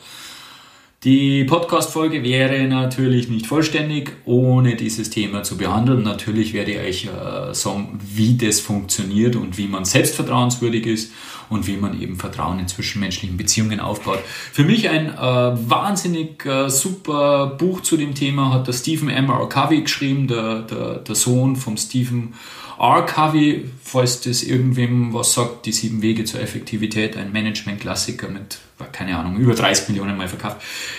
Die 1.03 1.43
Podcast-Folge 1.43 2.23
wäre 2.23 2.63
natürlich 2.63 3.29
nicht 3.29 3.45
vollständig, 3.45 4.13
ohne 4.25 4.75
dieses 4.75 5.11
Thema 5.11 5.43
zu 5.43 5.55
behandeln. 5.55 6.01
Natürlich 6.01 6.53
werde 6.53 6.71
ich 6.71 6.79
euch 6.79 7.05
äh, 7.05 7.53
sagen, 7.53 7.99
wie 8.01 8.35
das 8.35 8.59
funktioniert 8.59 9.35
und 9.35 9.59
wie 9.59 9.67
man 9.67 9.85
selbstvertrauenswürdig 9.85 10.87
ist 10.87 11.13
und 11.49 11.67
wie 11.67 11.77
man 11.77 12.01
eben 12.01 12.15
Vertrauen 12.15 12.57
in 12.57 12.67
zwischenmenschlichen 12.67 13.37
Beziehungen 13.37 13.79
aufbaut. 13.79 14.17
Für 14.25 14.63
mich 14.63 14.89
ein 14.89 15.13
äh, 15.13 15.19
wahnsinnig 15.19 16.43
äh, 16.47 16.67
super 16.67 17.55
Buch 17.59 17.81
zu 17.81 17.95
dem 17.95 18.15
Thema 18.15 18.51
hat 18.51 18.65
der 18.65 18.73
Stephen 18.73 19.09
M. 19.09 19.29
R. 19.29 19.47
Covey 19.47 19.81
geschrieben, 19.81 20.27
der, 20.27 20.63
der, 20.63 20.95
der 20.95 21.15
Sohn 21.15 21.57
vom 21.57 21.77
Stephen 21.77 22.33
R. 22.79 23.05
Covey, 23.05 23.65
falls 23.83 24.21
das 24.21 24.43
irgendwem 24.43 25.13
was 25.13 25.33
sagt, 25.33 25.65
die 25.65 25.71
sieben 25.71 26.01
Wege 26.03 26.25
zur 26.25 26.41
Effektivität, 26.41 27.17
ein 27.17 27.31
Management-Klassiker 27.31 28.27
mit, 28.27 28.59
keine 28.91 29.17
Ahnung, 29.17 29.37
über 29.37 29.55
30 29.55 29.89
Millionen 29.89 30.15
Mal 30.15 30.27
verkauft. 30.27 30.57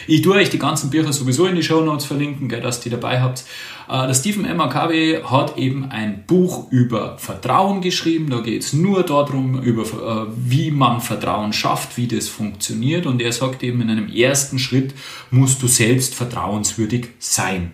Ich 0.09 0.23
tue 0.23 0.35
euch 0.35 0.51
die 0.51 0.59
ganzen 0.59 0.91
Bücher 0.91 1.13
sowieso 1.13 1.47
in 1.47 1.55
die 1.55 1.63
Show 1.63 1.81
Notes 1.81 2.05
verlinken, 2.05 2.49
gell, 2.49 2.61
dass 2.61 2.81
die 2.81 2.91
dabei 2.91 3.21
habt. 3.21 3.45
Äh, 3.89 4.09
der 4.09 4.15
Stephen 4.15 4.45
M. 4.45 4.59
Covey 4.59 5.21
hat 5.25 5.57
eben 5.57 5.91
ein 5.91 6.25
Buch 6.27 6.71
über 6.73 7.17
Vertrauen 7.19 7.81
geschrieben. 7.81 8.29
Da 8.29 8.41
geht 8.41 8.65
es 8.65 8.73
nur 8.73 9.05
darum, 9.05 9.63
über, 9.63 9.83
äh, 9.83 10.27
wie 10.37 10.73
man 10.73 11.01
Vertrauen 11.01 11.53
schafft, 11.53 11.97
wie 11.97 12.09
das 12.09 12.29
funktioniert. 12.29 13.07
Und 13.07 13.23
er 13.23 13.33
sagt 13.33 13.63
eben, 13.63 13.81
in 13.81 13.91
einem 13.91 14.09
ersten 14.09 14.59
Schritt 14.59 14.95
musst 15.31 15.63
du 15.63 15.69
selbst 15.69 16.17
vertrauenswürdig 16.17 17.11
sein. 17.21 17.73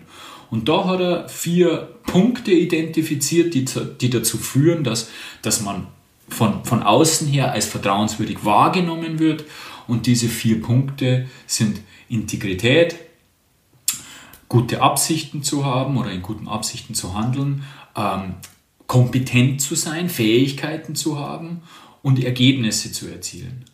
Und 0.55 0.69
da 0.69 0.85
hat 0.85 1.01
er 1.01 1.27
vier 1.27 1.89
Punkte 2.05 2.53
identifiziert, 2.53 3.53
die, 3.53 3.65
die 3.99 4.09
dazu 4.09 4.37
führen, 4.37 4.85
dass, 4.85 5.09
dass 5.41 5.59
man 5.59 5.87
von, 6.29 6.63
von 6.63 6.81
außen 6.81 7.27
her 7.27 7.51
als 7.51 7.65
vertrauenswürdig 7.65 8.45
wahrgenommen 8.45 9.19
wird. 9.19 9.43
Und 9.85 10.05
diese 10.05 10.29
vier 10.29 10.61
Punkte 10.61 11.27
sind 11.45 11.81
Integrität, 12.07 12.95
gute 14.47 14.81
Absichten 14.81 15.43
zu 15.43 15.65
haben 15.65 15.97
oder 15.97 16.11
in 16.11 16.21
guten 16.21 16.47
Absichten 16.47 16.95
zu 16.95 17.13
handeln, 17.13 17.65
ähm, 17.97 18.35
kompetent 18.87 19.59
zu 19.59 19.75
sein, 19.75 20.07
Fähigkeiten 20.07 20.95
zu 20.95 21.19
haben 21.19 21.63
und 22.01 22.23
Ergebnisse 22.23 22.93
zu 22.93 23.09
erzielen. 23.09 23.65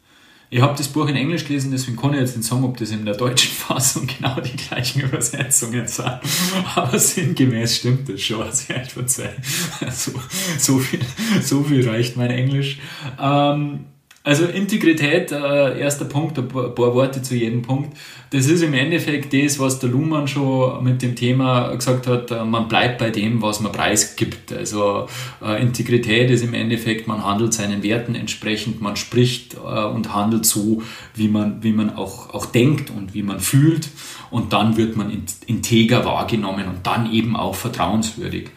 Ich 0.54 0.60
habe 0.60 0.78
das 0.78 0.90
Buch 0.90 1.08
in 1.08 1.16
Englisch 1.16 1.46
gelesen, 1.46 1.72
deswegen 1.72 1.96
kann 1.96 2.14
ich 2.14 2.20
jetzt 2.20 2.36
nicht 2.36 2.46
sagen, 2.46 2.66
ob 2.66 2.76
das 2.76 2.92
in 2.92 3.06
der 3.06 3.16
deutschen 3.16 3.52
Fassung 3.56 4.06
genau 4.06 4.38
die 4.42 4.58
gleichen 4.58 5.00
Übersetzungen 5.00 5.88
sind. 5.88 6.20
Aber 6.76 7.00
sinngemäß 7.00 7.78
stimmt 7.78 8.10
das 8.10 8.20
schon. 8.20 8.42
Also 8.42 8.74
ich 8.74 8.92
verzeihe. 8.92 9.34
So, 9.92 10.12
so, 10.58 10.80
viel, 10.80 11.00
so 11.42 11.64
viel 11.64 11.88
reicht 11.88 12.18
mein 12.18 12.32
Englisch. 12.32 12.80
Ähm, 13.18 13.86
also 14.24 14.46
Integrität, 14.46 15.32
äh, 15.32 15.80
erster 15.80 16.06
Punkt, 16.06 16.38
ein 16.38 16.48
paar, 16.48 16.76
Worte 16.76 17.24
zu 17.24 17.36
jedem 17.36 17.64
Punkt. 17.64 17.98
Das 18.30 18.46
ist 18.46 18.62
im 18.62 18.74
Endeffekt 18.76 19.34
das, 19.34 19.58
was 19.58 19.80
der 19.80 19.90
Luhmann 19.90 20.28
schon 20.28 20.84
mit 20.84 21.02
dem 21.02 21.16
Thema 21.16 21.74
gesagt 21.76 22.06
hat, 22.06 22.30
äh, 22.30 22.46
man 22.46 22.68
bleibt 22.68 23.00
bei 23.00 23.10
dem, 23.10 23.42
was 23.42 23.62
man 23.62 23.72
preisgibt. 23.72 24.54
Also 24.54 25.08
äh, 25.44 25.60
Integrität 25.62 26.30
ist 26.30 26.44
im 26.44 26.54
Endeffekt, 26.54 27.08
man 27.08 27.26
handelt 27.26 27.54
seinen 27.54 27.82
Werten 27.82 28.14
entsprechend, 28.14 28.80
man 28.80 28.96
spricht 28.96 29.56
äh, 29.56 29.58
und 29.58 30.14
handelt 30.14 30.46
so, 30.46 30.84
wie 31.16 31.28
man, 31.28 31.64
wie 31.64 31.74
man 31.74 31.96
auch, 31.96 32.34
auch 32.34 32.46
denkt 32.46 32.92
und 32.92 33.16
wie 33.16 33.24
man 33.24 33.40
fühlt 33.40 33.90
und 34.30 34.54
dann 34.54 34.78
wird 34.78 34.96
man 34.98 35.26
integer 35.48 36.06
wahrgenommen 36.06 36.68
und 36.68 36.86
dann 36.86 37.12
eben 37.12 37.36
auch 37.36 37.56
vertrauenswürdig. 37.56 38.50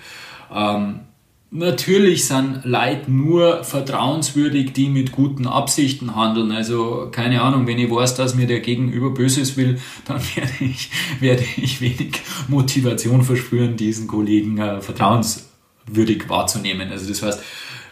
Ähm, 0.54 1.00
Natürlich 1.56 2.25
sind 2.25 2.64
Leute 2.64 3.08
nur 3.12 3.62
vertrauenswürdig, 3.62 4.73
die 4.73 4.88
mit 4.88 5.12
guten 5.12 5.46
Absichten 5.46 6.16
handeln. 6.16 6.50
Also 6.50 7.11
keine 7.12 7.42
Ahnung, 7.42 7.68
wenn 7.68 7.78
ich 7.78 7.88
weiß, 7.88 8.16
dass 8.16 8.34
mir 8.34 8.49
der 8.49 8.58
Gegenüber 8.58 9.11
Böses 9.11 9.56
will, 9.56 9.78
dann 10.04 10.20
werde 10.34 10.52
ich, 10.58 10.90
werde 11.20 11.44
ich 11.56 11.80
wenig 11.80 12.23
Motivation 12.49 13.23
verspüren, 13.23 13.76
diesen 13.76 14.08
Kollegen 14.08 14.58
äh, 14.58 14.80
vertrauenswürdig 14.80 16.28
wahrzunehmen. 16.28 16.90
Also 16.90 17.06
das 17.06 17.23
heißt, 17.23 17.40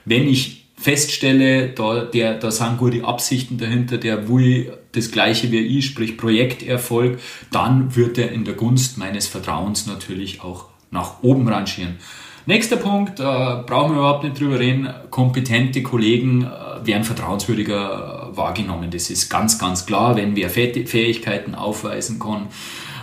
wenn 0.07 0.27
ich 0.27 0.67
feststelle, 0.77 1.69
da, 1.69 2.05
der, 2.05 2.41
da 2.41 2.51
sind 2.51 2.79
gute 2.79 3.05
Absichten 3.05 3.59
dahinter, 3.59 3.97
der 3.97 4.29
will 4.29 4.77
das 4.91 5.13
Gleiche 5.13 5.53
wie 5.53 5.61
ich, 5.61 5.87
sprich 5.87 6.17
Projekterfolg, 6.19 7.21
dann 7.53 7.95
wird 7.95 8.19
er 8.19 8.33
in 8.33 8.45
der 8.45 8.55
Gunst 8.55 8.99
meines 8.99 9.29
Vertrauens 9.29 9.87
natürlich 9.87 10.41
auch 10.41 10.67
nach 10.91 11.23
oben 11.23 11.47
rangieren. 11.47 11.99
Nächster 12.45 12.77
Punkt, 12.77 13.21
äh, 13.21 13.23
brauchen 13.23 13.93
wir 13.93 13.99
überhaupt 13.99 14.25
nicht 14.25 14.41
drüber 14.41 14.59
reden, 14.59 14.89
kompetente 15.11 15.81
Kollegen 15.83 16.43
äh, 16.43 16.85
werden 16.85 17.05
vertrauenswürdiger 17.05 18.31
äh, 18.33 18.37
wahrgenommen. 18.37 18.91
Das 18.91 19.11
ist 19.11 19.29
ganz, 19.29 19.61
ganz 19.61 19.87
klar, 19.87 20.17
wenn 20.17 20.35
wer 20.35 20.51
Fähigkeiten 20.51 21.55
aufweisen 21.55 22.19
kann. 22.19 22.49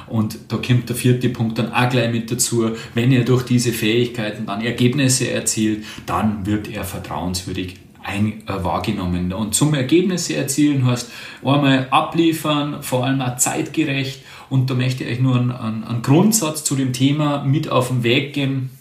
Und 0.07 0.37
da 0.49 0.57
kommt 0.57 0.89
der 0.89 0.95
vierte 0.97 1.29
Punkt 1.29 1.57
dann 1.57 1.71
auch 1.71 1.87
gleich 1.87 2.11
mit 2.11 2.29
dazu. 2.29 2.71
Wenn 2.95 3.13
er 3.13 3.23
durch 3.23 3.43
diese 3.43 3.71
Fähigkeiten 3.71 4.45
dann 4.45 4.61
Ergebnisse 4.61 5.31
erzielt, 5.31 5.85
dann 6.05 6.45
wird 6.45 6.67
er 6.67 6.83
vertrauenswürdig 6.83 7.75
ein, 8.03 8.41
äh, 8.45 8.63
wahrgenommen. 8.63 9.31
Und 9.31 9.55
zum 9.55 9.73
Ergebnisse 9.73 10.35
erzielen 10.35 10.85
heißt 10.85 11.09
einmal 11.45 11.87
abliefern, 11.91 12.83
vor 12.83 13.05
allem 13.05 13.21
auch 13.21 13.37
zeitgerecht. 13.37 14.21
Und 14.49 14.69
da 14.69 14.73
möchte 14.73 15.05
ich 15.05 15.11
euch 15.11 15.19
nur 15.21 15.37
einen, 15.37 15.51
einen, 15.51 15.83
einen 15.85 16.01
Grundsatz 16.01 16.65
zu 16.65 16.75
dem 16.75 16.91
Thema 16.91 17.45
mit 17.45 17.69
auf 17.69 17.87
den 17.87 18.03
Weg 18.03 18.33
geben 18.33 18.71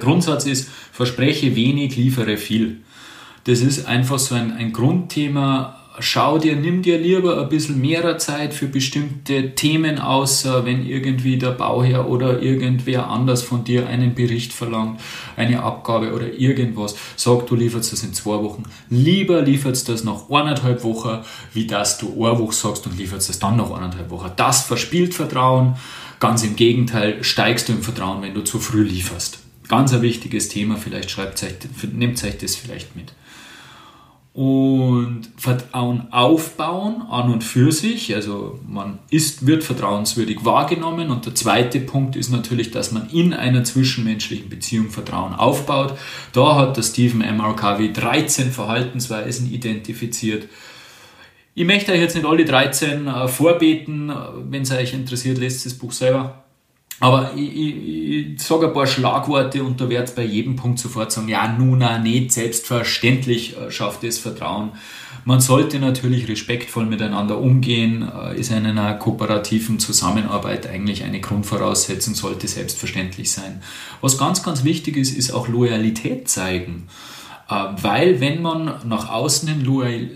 Grundsatz 0.00 0.46
ist, 0.46 0.68
verspreche 0.92 1.56
wenig, 1.56 1.96
liefere 1.96 2.36
viel. 2.36 2.78
Das 3.44 3.60
ist 3.60 3.86
einfach 3.86 4.18
so 4.18 4.34
ein, 4.34 4.52
ein 4.52 4.72
Grundthema. 4.72 5.76
Schau 5.98 6.36
dir, 6.36 6.56
nimm 6.56 6.82
dir 6.82 6.98
lieber 6.98 7.40
ein 7.40 7.48
bisschen 7.48 7.80
mehr 7.80 8.18
Zeit 8.18 8.52
für 8.52 8.66
bestimmte 8.66 9.54
Themen 9.54 9.98
außer 9.98 10.66
wenn 10.66 10.84
irgendwie 10.84 11.38
der 11.38 11.52
Bauherr 11.52 12.08
oder 12.08 12.42
irgendwer 12.42 13.08
anders 13.08 13.42
von 13.42 13.64
dir 13.64 13.86
einen 13.86 14.14
Bericht 14.14 14.52
verlangt, 14.52 15.00
eine 15.36 15.62
Abgabe 15.62 16.12
oder 16.12 16.34
irgendwas. 16.34 16.96
Sag, 17.16 17.46
du 17.46 17.54
lieferst 17.54 17.92
das 17.92 18.02
in 18.02 18.12
zwei 18.12 18.42
Wochen. 18.42 18.64
Lieber 18.90 19.40
lieferst 19.40 19.88
das 19.88 20.04
nach 20.04 20.28
eineinhalb 20.28 20.84
Wochen, 20.84 21.20
wie 21.54 21.66
dass 21.66 21.96
du 21.96 22.12
eine 22.26 22.38
Woche 22.38 22.52
sagst 22.52 22.86
und 22.86 22.98
lieferst 22.98 23.28
das 23.28 23.38
dann 23.38 23.56
nach 23.56 23.70
eineinhalb 23.70 24.10
Wochen. 24.10 24.32
Das 24.36 24.62
verspielt 24.62 25.14
Vertrauen. 25.14 25.76
Ganz 26.18 26.42
im 26.42 26.56
Gegenteil, 26.56 27.22
steigst 27.22 27.68
du 27.68 27.74
im 27.74 27.82
Vertrauen, 27.82 28.22
wenn 28.22 28.34
du 28.34 28.42
zu 28.42 28.58
früh 28.58 28.82
lieferst. 28.82 29.45
Ganz 29.68 29.92
ein 29.92 30.02
wichtiges 30.02 30.48
Thema, 30.48 30.76
vielleicht 30.76 31.10
schreibt 31.10 31.42
euch, 31.42 31.54
nehmt 31.92 32.22
euch 32.22 32.38
das 32.38 32.54
vielleicht 32.54 32.94
mit. 32.94 33.12
Und 34.32 35.30
Vertrauen 35.38 36.12
aufbauen 36.12 37.02
an 37.10 37.32
und 37.32 37.42
für 37.42 37.72
sich, 37.72 38.14
also 38.14 38.60
man 38.68 38.98
ist, 39.08 39.46
wird 39.46 39.64
vertrauenswürdig 39.64 40.44
wahrgenommen. 40.44 41.10
Und 41.10 41.24
der 41.24 41.34
zweite 41.34 41.80
Punkt 41.80 42.16
ist 42.16 42.30
natürlich, 42.30 42.70
dass 42.70 42.92
man 42.92 43.08
in 43.08 43.32
einer 43.32 43.64
zwischenmenschlichen 43.64 44.50
Beziehung 44.50 44.90
Vertrauen 44.90 45.32
aufbaut. 45.32 45.94
Da 46.34 46.54
hat 46.56 46.76
der 46.76 46.82
Stephen 46.82 47.22
M. 47.22 47.40
Covey 47.56 47.94
13 47.94 48.52
Verhaltensweisen 48.52 49.50
identifiziert. 49.50 50.48
Ich 51.54 51.64
möchte 51.64 51.92
euch 51.92 52.00
jetzt 52.00 52.14
nicht 52.14 52.26
alle 52.26 52.44
13 52.44 53.06
äh, 53.06 53.28
vorbeten. 53.28 54.12
Wenn 54.50 54.62
es 54.62 54.70
euch 54.70 54.92
interessiert, 54.92 55.38
lest 55.38 55.64
das 55.64 55.72
Buch 55.72 55.92
selber. 55.92 56.45
Aber 56.98 57.32
ich, 57.36 57.54
ich, 57.54 58.32
ich 58.34 58.42
sage 58.42 58.68
ein 58.68 58.72
paar 58.72 58.86
Schlagworte 58.86 59.62
und 59.62 59.80
da 59.80 59.88
wird 59.88 60.14
bei 60.14 60.24
jedem 60.24 60.56
Punkt 60.56 60.78
sofort 60.78 61.12
sagen, 61.12 61.28
ja, 61.28 61.46
nun, 61.46 61.84
nicht 62.02 62.32
selbstverständlich 62.32 63.56
äh, 63.56 63.70
schafft 63.70 64.02
es 64.04 64.18
Vertrauen. 64.18 64.72
Man 65.26 65.40
sollte 65.40 65.78
natürlich 65.78 66.28
respektvoll 66.28 66.86
miteinander 66.86 67.38
umgehen, 67.38 68.08
äh, 68.08 68.38
ist 68.38 68.50
in 68.50 68.64
einer 68.64 68.94
kooperativen 68.94 69.78
Zusammenarbeit 69.78 70.66
eigentlich 70.66 71.04
eine 71.04 71.20
Grundvoraussetzung, 71.20 72.14
sollte 72.14 72.48
selbstverständlich 72.48 73.30
sein. 73.30 73.62
Was 74.00 74.16
ganz, 74.16 74.42
ganz 74.42 74.64
wichtig 74.64 74.96
ist, 74.96 75.16
ist 75.16 75.32
auch 75.32 75.48
Loyalität 75.48 76.30
zeigen. 76.30 76.88
Äh, 77.50 77.54
weil 77.82 78.20
wenn 78.20 78.40
man 78.40 78.76
nach 78.86 79.10
außen 79.10 79.62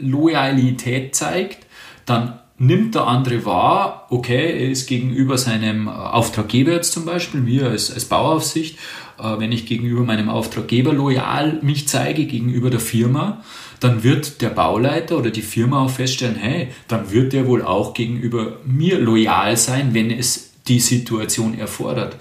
Loyalität 0.01 1.15
zeigt, 1.15 1.67
dann 2.07 2.40
nimmt 2.61 2.95
der 2.95 3.07
andere 3.07 3.47
wahr, 3.47 4.07
okay, 4.11 4.53
er 4.61 4.69
ist 4.69 4.87
gegenüber 4.87 5.39
seinem 5.39 5.89
äh, 5.89 5.91
Auftraggeber 5.91 6.73
jetzt 6.73 6.93
zum 6.93 7.07
Beispiel, 7.07 7.47
wir 7.47 7.71
als, 7.71 7.91
als 7.91 8.05
Bauaufsicht, 8.05 8.79
äh, 9.19 9.39
wenn 9.39 9.51
ich 9.51 9.65
gegenüber 9.65 10.03
meinem 10.03 10.29
Auftraggeber 10.29 10.93
loyal 10.93 11.59
mich 11.63 11.89
zeige, 11.89 12.27
gegenüber 12.27 12.69
der 12.69 12.81
Firma, 12.81 13.43
dann 13.81 14.03
wird 14.03 14.43
der 14.43 14.51
Bauleiter 14.51 15.17
oder 15.17 15.31
die 15.31 15.41
Firma 15.41 15.83
auch 15.83 15.91
feststellen, 15.91 16.37
hey, 16.37 16.69
dann 16.87 17.11
wird 17.11 17.33
der 17.33 17.47
wohl 17.47 17.63
auch 17.63 17.95
gegenüber 17.95 18.59
mir 18.67 18.99
loyal 19.01 19.57
sein, 19.57 19.95
wenn 19.95 20.11
es 20.11 20.53
die 20.69 20.81
Situation 20.81 21.59
erfordert. 21.59 22.17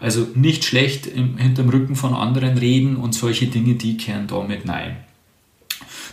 Also 0.00 0.26
nicht 0.34 0.64
schlecht 0.64 1.06
im, 1.06 1.36
hinterm 1.36 1.68
Rücken 1.68 1.96
von 1.96 2.14
anderen 2.14 2.56
reden 2.56 2.96
und 2.96 3.14
solche 3.14 3.46
Dinge, 3.46 3.74
die 3.74 3.98
kehren 3.98 4.26
damit 4.26 4.64
nein. 4.64 4.96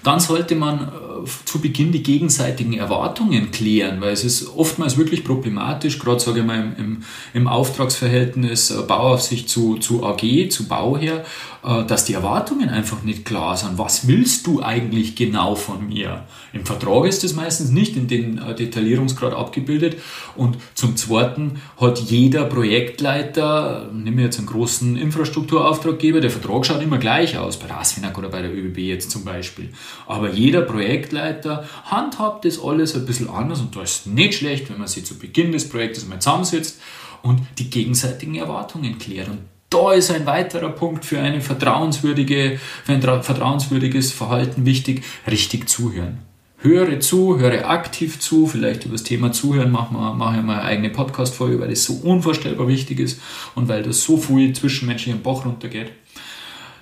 Dann 0.03 0.19
sollte 0.19 0.55
man 0.55 0.79
äh, 0.79 1.09
zu 1.45 1.59
Beginn 1.59 1.91
die 1.91 2.03
gegenseitigen 2.03 2.73
Erwartungen 2.73 3.51
klären, 3.51 4.01
weil 4.01 4.13
es 4.13 4.23
ist 4.23 4.55
oftmals 4.55 4.97
wirklich 4.97 5.23
problematisch, 5.23 5.99
gerade 5.99 6.19
sage 6.19 6.39
ich 6.39 6.45
mal 6.45 6.73
im, 6.77 7.03
im, 7.33 7.47
Auftragsverhältnis 7.47 8.71
äh, 8.71 8.81
Bauaufsicht 8.83 9.49
zu, 9.49 9.77
zu 9.77 10.05
AG, 10.05 10.49
zu 10.49 10.67
Bauherr, 10.67 11.25
äh, 11.63 11.85
dass 11.85 12.05
die 12.05 12.13
Erwartungen 12.13 12.69
einfach 12.69 13.03
nicht 13.03 13.25
klar 13.25 13.57
sind. 13.57 13.77
Was 13.77 14.07
willst 14.07 14.47
du 14.47 14.61
eigentlich 14.61 15.15
genau 15.15 15.55
von 15.55 15.88
mir? 15.88 16.25
Im 16.53 16.65
Vertrag 16.65 17.05
ist 17.05 17.23
das 17.23 17.33
meistens 17.33 17.69
nicht 17.69 17.95
in 17.95 18.07
den 18.07 18.38
äh, 18.38 18.55
Detaillierungsgrad 18.55 19.33
abgebildet. 19.33 19.97
Und 20.35 20.57
zum 20.73 20.95
Zweiten 20.95 21.61
hat 21.77 21.99
jeder 21.99 22.45
Projektleiter, 22.45 23.89
nehmen 23.93 24.17
wir 24.17 24.25
jetzt 24.25 24.38
einen 24.38 24.47
großen 24.47 24.97
Infrastrukturauftraggeber, 24.97 26.21
der 26.21 26.31
Vertrag 26.31 26.65
schaut 26.65 26.81
immer 26.81 26.97
gleich 26.97 27.38
aus, 27.38 27.57
bei 27.57 27.67
der 27.67 27.79
ASFINAG 27.79 28.17
oder 28.17 28.29
bei 28.29 28.41
der 28.41 28.53
ÖBB 28.53 28.79
jetzt 28.79 29.11
zum 29.11 29.23
Beispiel. 29.23 29.69
Aber 30.07 30.31
jeder 30.31 30.61
Projektleiter 31.10 31.68
handhabt 31.86 32.46
das 32.46 32.62
alles 32.63 32.96
ein 32.96 33.06
bisschen 33.06 33.30
anders 33.30 33.60
und 33.60 33.75
da 33.75 33.82
ist 33.82 34.08
nicht 34.08 34.36
schlecht, 34.36 34.70
wenn 34.70 34.78
man 34.78 34.88
sich 34.88 35.06
zu 35.06 35.18
Beginn 35.18 35.51
des 35.51 35.68
Projektes 35.68 36.08
mal 36.08 36.20
zusammensitzt 36.20 36.80
und 37.22 37.42
die 37.58 37.70
gegenseitigen 37.70 38.36
Erwartungen 38.36 38.98
klärt. 38.98 39.30
Und 39.30 39.39
da 39.70 39.94
ist 39.94 40.12
ein 40.12 40.25
weiterer 40.25 40.70
Punkt 40.70 41.06
für, 41.06 41.20
eine 41.20 41.42
vertrauenswürdige, 41.42 42.60
für 42.84 42.94
ein 42.94 43.01
vertrauenswürdiges 43.01 44.12
Verhalten 44.12 44.66
wichtig, 44.66 45.04
richtig 45.28 45.70
zuhören. 45.70 46.20
Höre 46.62 47.00
zu, 47.00 47.39
höre 47.39 47.70
aktiv 47.70 48.20
zu, 48.20 48.46
vielleicht 48.46 48.84
über 48.84 48.94
das 48.94 49.04
Thema 49.04 49.32
Zuhören 49.32 49.72
mache 49.72 49.94
wir, 49.94 50.13
mache 50.13 50.39
ich 50.39 50.44
mal 50.44 50.60
eine 50.60 50.63
eigene 50.63 50.89
Podcast-Folge, 50.89 51.60
weil 51.60 51.70
das 51.70 51.86
so 51.86 51.94
unvorstellbar 51.94 52.68
wichtig 52.68 53.00
ist 53.00 53.22
und 53.56 53.70
weil 53.70 53.82
das 53.82 54.04
so 54.04 54.18
viel 54.18 54.51
zwischenmenschlich 54.51 55.16
im 55.16 55.22
Bach 55.22 55.46
runtergeht. 55.46 55.92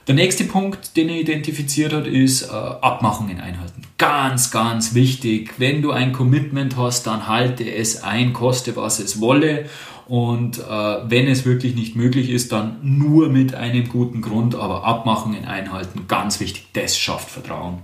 Der 0.08 0.16
nächste 0.16 0.46
Punkt, 0.46 0.96
den 0.96 1.10
er 1.10 1.20
identifiziert 1.20 1.92
hat, 1.92 2.08
ist 2.08 2.44
äh, 2.44 2.48
Abmachungen 2.54 3.42
einhalten. 3.42 3.82
Ganz, 3.98 4.52
ganz 4.52 4.94
wichtig. 4.94 5.56
Wenn 5.58 5.82
du 5.82 5.92
ein 5.92 6.14
Commitment 6.14 6.78
hast, 6.78 7.08
dann 7.08 7.28
halte 7.28 7.70
es 7.70 8.04
ein, 8.04 8.32
koste 8.32 8.78
was 8.78 9.00
es 9.00 9.20
wolle. 9.20 9.66
Und 10.08 10.60
äh, 10.60 10.62
wenn 10.62 11.28
es 11.28 11.46
wirklich 11.46 11.76
nicht 11.76 11.98
möglich 11.98 12.30
ist, 12.30 12.54
dann 12.54 12.78
nur 12.82 13.28
mit 13.28 13.54
einem 13.54 13.90
guten 13.90 14.22
Grund, 14.22 14.56
aber 14.56 14.86
Abmachungen 14.86 15.44
einhalten, 15.44 16.06
ganz 16.08 16.40
wichtig, 16.40 16.68
das 16.72 16.98
schafft 16.98 17.30
Vertrauen. 17.30 17.80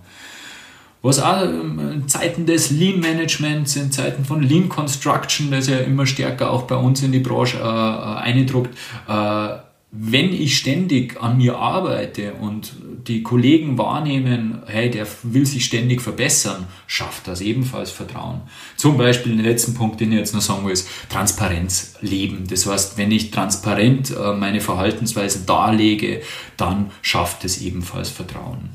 Was 1.01 1.21
auch 1.21 1.43
ähm, 1.43 1.91
in 1.93 2.07
Zeiten 2.07 2.45
des 2.45 2.71
Lean 2.71 3.01
Managements, 3.01 3.75
in 3.75 3.91
Zeiten 3.91 4.23
von 4.23 4.41
Lean 4.41 4.69
Construction, 4.69 5.51
das 5.51 5.67
ja 5.67 5.79
immer 5.79 6.05
stärker 6.05 6.51
auch 6.51 6.63
bei 6.63 6.77
uns 6.77 7.03
in 7.03 7.11
die 7.11 7.19
Branche 7.19 7.57
äh, 7.57 7.61
äh 7.61 8.15
eindruckt, 8.21 8.73
äh, 9.09 9.47
wenn 9.95 10.33
ich 10.33 10.57
ständig 10.57 11.21
an 11.21 11.37
mir 11.37 11.59
arbeite 11.59 12.33
und 12.33 12.73
die 13.07 13.21
Kollegen 13.21 13.77
wahrnehmen, 13.77 14.63
hey, 14.65 14.89
der 14.89 15.05
will 15.21 15.45
sich 15.45 15.65
ständig 15.65 16.01
verbessern, 16.01 16.65
schafft 16.87 17.27
das 17.27 17.41
ebenfalls 17.41 17.91
Vertrauen. 17.91 18.41
Zum 18.75 18.97
Beispiel 18.97 19.35
den 19.35 19.45
letzten 19.45 19.75
Punkt, 19.75 19.99
den 19.99 20.11
ich 20.11 20.17
jetzt 20.17 20.33
noch 20.33 20.41
sagen 20.41 20.65
will, 20.65 20.73
ist 20.73 20.87
Transparenz 21.09 21.93
leben. 22.01 22.45
Das 22.49 22.65
heißt, 22.65 22.97
wenn 22.97 23.11
ich 23.11 23.29
transparent 23.29 24.09
äh, 24.09 24.33
meine 24.33 24.61
Verhaltensweisen 24.61 25.45
darlege, 25.45 26.23
dann 26.57 26.89
schafft 27.03 27.45
es 27.45 27.61
ebenfalls 27.61 28.09
Vertrauen. 28.09 28.71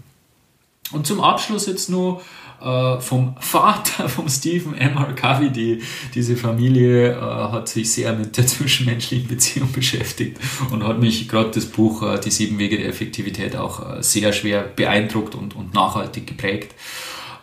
Und 0.92 1.06
zum 1.06 1.20
Abschluss 1.20 1.66
jetzt 1.66 1.90
nur 1.90 2.22
äh, 2.60 3.00
vom 3.00 3.36
Vater 3.40 4.08
von 4.08 4.28
Stephen 4.28 4.74
M. 4.74 4.96
R. 4.96 5.14
Covey. 5.14 5.50
Die, 5.50 5.82
diese 6.14 6.36
Familie 6.36 7.12
äh, 7.12 7.20
hat 7.20 7.68
sich 7.68 7.92
sehr 7.92 8.12
mit 8.12 8.36
der 8.36 8.46
zwischenmenschlichen 8.46 9.28
Beziehung 9.28 9.72
beschäftigt 9.72 10.38
und 10.70 10.84
hat 10.84 10.98
mich 10.98 11.28
gerade 11.28 11.50
das 11.50 11.66
Buch 11.66 12.02
äh, 12.02 12.18
Die 12.20 12.30
sieben 12.30 12.58
Wege 12.58 12.78
der 12.78 12.88
Effektivität 12.88 13.56
auch 13.56 13.98
äh, 13.98 14.02
sehr 14.02 14.32
schwer 14.32 14.62
beeindruckt 14.62 15.34
und, 15.34 15.54
und 15.54 15.74
nachhaltig 15.74 16.26
geprägt. 16.26 16.74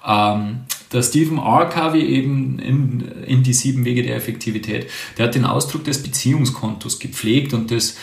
Ähm, 0.06 0.66
der 0.92 1.02
Stephen 1.02 1.40
R. 1.40 1.66
Covey 1.66 2.02
eben 2.02 2.60
in, 2.60 3.02
in 3.26 3.44
die 3.44 3.54
sieben 3.54 3.86
Wege 3.86 4.04
der 4.04 4.16
Effektivität, 4.16 4.90
der 5.18 5.28
hat 5.28 5.36
den 5.36 5.46
Ausdruck 5.46 5.84
des 5.84 6.04
Beziehungskontos 6.04 7.00
gepflegt 7.00 7.54
und 7.54 7.72
das 7.72 7.98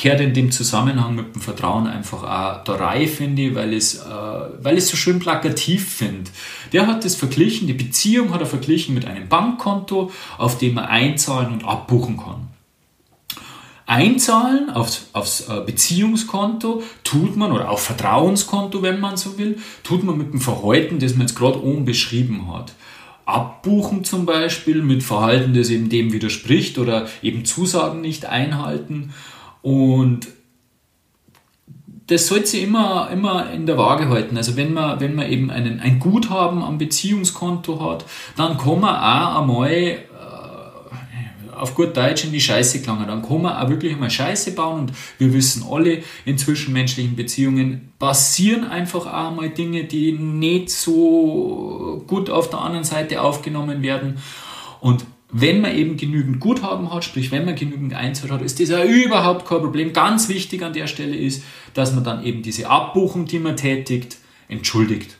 kehrt 0.00 0.22
in 0.22 0.32
dem 0.32 0.50
Zusammenhang 0.50 1.14
mit 1.14 1.34
dem 1.34 1.42
Vertrauen 1.42 1.86
einfach 1.86 2.22
auch 2.22 2.64
da 2.64 2.74
rein, 2.76 3.06
finde 3.06 3.42
ich, 3.42 3.54
weil 3.54 3.74
es 3.74 3.96
äh, 3.96 4.80
so 4.80 4.96
schön 4.96 5.18
plakativ 5.18 5.86
finde. 5.86 6.30
Der 6.72 6.86
hat 6.86 7.04
das 7.04 7.16
verglichen, 7.16 7.66
die 7.66 7.74
Beziehung 7.74 8.32
hat 8.32 8.40
er 8.40 8.46
verglichen 8.46 8.94
mit 8.94 9.04
einem 9.04 9.28
Bankkonto, 9.28 10.10
auf 10.38 10.56
dem 10.56 10.72
man 10.72 10.86
einzahlen 10.86 11.52
und 11.52 11.66
abbuchen 11.66 12.16
kann. 12.16 12.48
Einzahlen 13.84 14.70
aufs, 14.70 15.10
aufs 15.12 15.46
äh, 15.50 15.60
Beziehungskonto 15.66 16.82
tut 17.04 17.36
man, 17.36 17.52
oder 17.52 17.68
auf 17.68 17.82
Vertrauenskonto, 17.82 18.80
wenn 18.80 19.00
man 19.00 19.18
so 19.18 19.36
will, 19.36 19.58
tut 19.84 20.02
man 20.02 20.16
mit 20.16 20.32
dem 20.32 20.40
Verhalten, 20.40 20.98
das 20.98 21.12
man 21.12 21.26
jetzt 21.26 21.36
gerade 21.36 21.62
oben 21.62 21.84
beschrieben 21.84 22.50
hat. 22.50 22.72
Abbuchen 23.26 24.04
zum 24.04 24.24
Beispiel 24.24 24.80
mit 24.80 25.02
Verhalten, 25.02 25.52
das 25.52 25.68
eben 25.68 25.90
dem 25.90 26.14
widerspricht 26.14 26.78
oder 26.78 27.06
eben 27.20 27.44
Zusagen 27.44 28.00
nicht 28.00 28.24
einhalten. 28.24 29.12
Und 29.62 30.28
das 32.10 32.26
sollte 32.26 32.46
sie 32.46 32.62
immer, 32.62 33.08
immer 33.12 33.52
in 33.52 33.66
der 33.66 33.78
Waage 33.78 34.08
halten. 34.08 34.36
Also 34.36 34.56
wenn 34.56 34.72
man, 34.72 34.98
wenn 35.00 35.14
man 35.14 35.30
eben 35.30 35.50
einen, 35.50 35.78
ein 35.80 36.00
Guthaben 36.00 36.62
am 36.62 36.76
Beziehungskonto 36.76 37.80
hat, 37.80 38.04
dann 38.36 38.58
kann 38.58 38.80
man 38.80 38.96
auch 38.96 39.40
einmal 39.40 39.70
äh, 39.70 39.98
auf 41.54 41.76
gut 41.76 41.96
Deutsch 41.96 42.24
in 42.24 42.32
die 42.32 42.40
Scheiße 42.40 42.80
gelangen. 42.80 43.06
Dann 43.06 43.22
kann 43.22 43.42
man 43.42 43.56
auch 43.56 43.68
wirklich 43.68 43.92
einmal 43.92 44.10
Scheiße 44.10 44.52
bauen 44.52 44.80
und 44.80 44.92
wir 45.18 45.32
wissen 45.32 45.64
alle, 45.70 46.02
in 46.24 46.36
zwischenmenschlichen 46.36 47.14
Beziehungen 47.14 47.92
passieren 48.00 48.64
einfach 48.64 49.06
auch 49.06 49.28
einmal 49.28 49.50
Dinge, 49.50 49.84
die 49.84 50.10
nicht 50.12 50.70
so 50.70 52.02
gut 52.08 52.28
auf 52.28 52.50
der 52.50 52.60
anderen 52.60 52.84
Seite 52.84 53.22
aufgenommen 53.22 53.82
werden. 53.82 54.18
Und 54.80 55.04
wenn 55.32 55.60
man 55.60 55.76
eben 55.76 55.96
genügend 55.96 56.40
Guthaben 56.40 56.92
hat, 56.92 57.04
sprich 57.04 57.30
wenn 57.30 57.44
man 57.44 57.54
genügend 57.54 57.94
Einzahlt 57.94 58.32
hat, 58.32 58.42
ist 58.42 58.60
das 58.60 58.68
ja 58.68 58.84
überhaupt 58.84 59.46
kein 59.46 59.60
Problem. 59.60 59.92
Ganz 59.92 60.28
wichtig 60.28 60.62
an 60.62 60.72
der 60.72 60.86
Stelle 60.86 61.16
ist, 61.16 61.42
dass 61.74 61.94
man 61.94 62.04
dann 62.04 62.24
eben 62.24 62.42
diese 62.42 62.68
Abbuchung, 62.68 63.26
die 63.26 63.38
man 63.38 63.56
tätigt, 63.56 64.18
entschuldigt. 64.48 65.16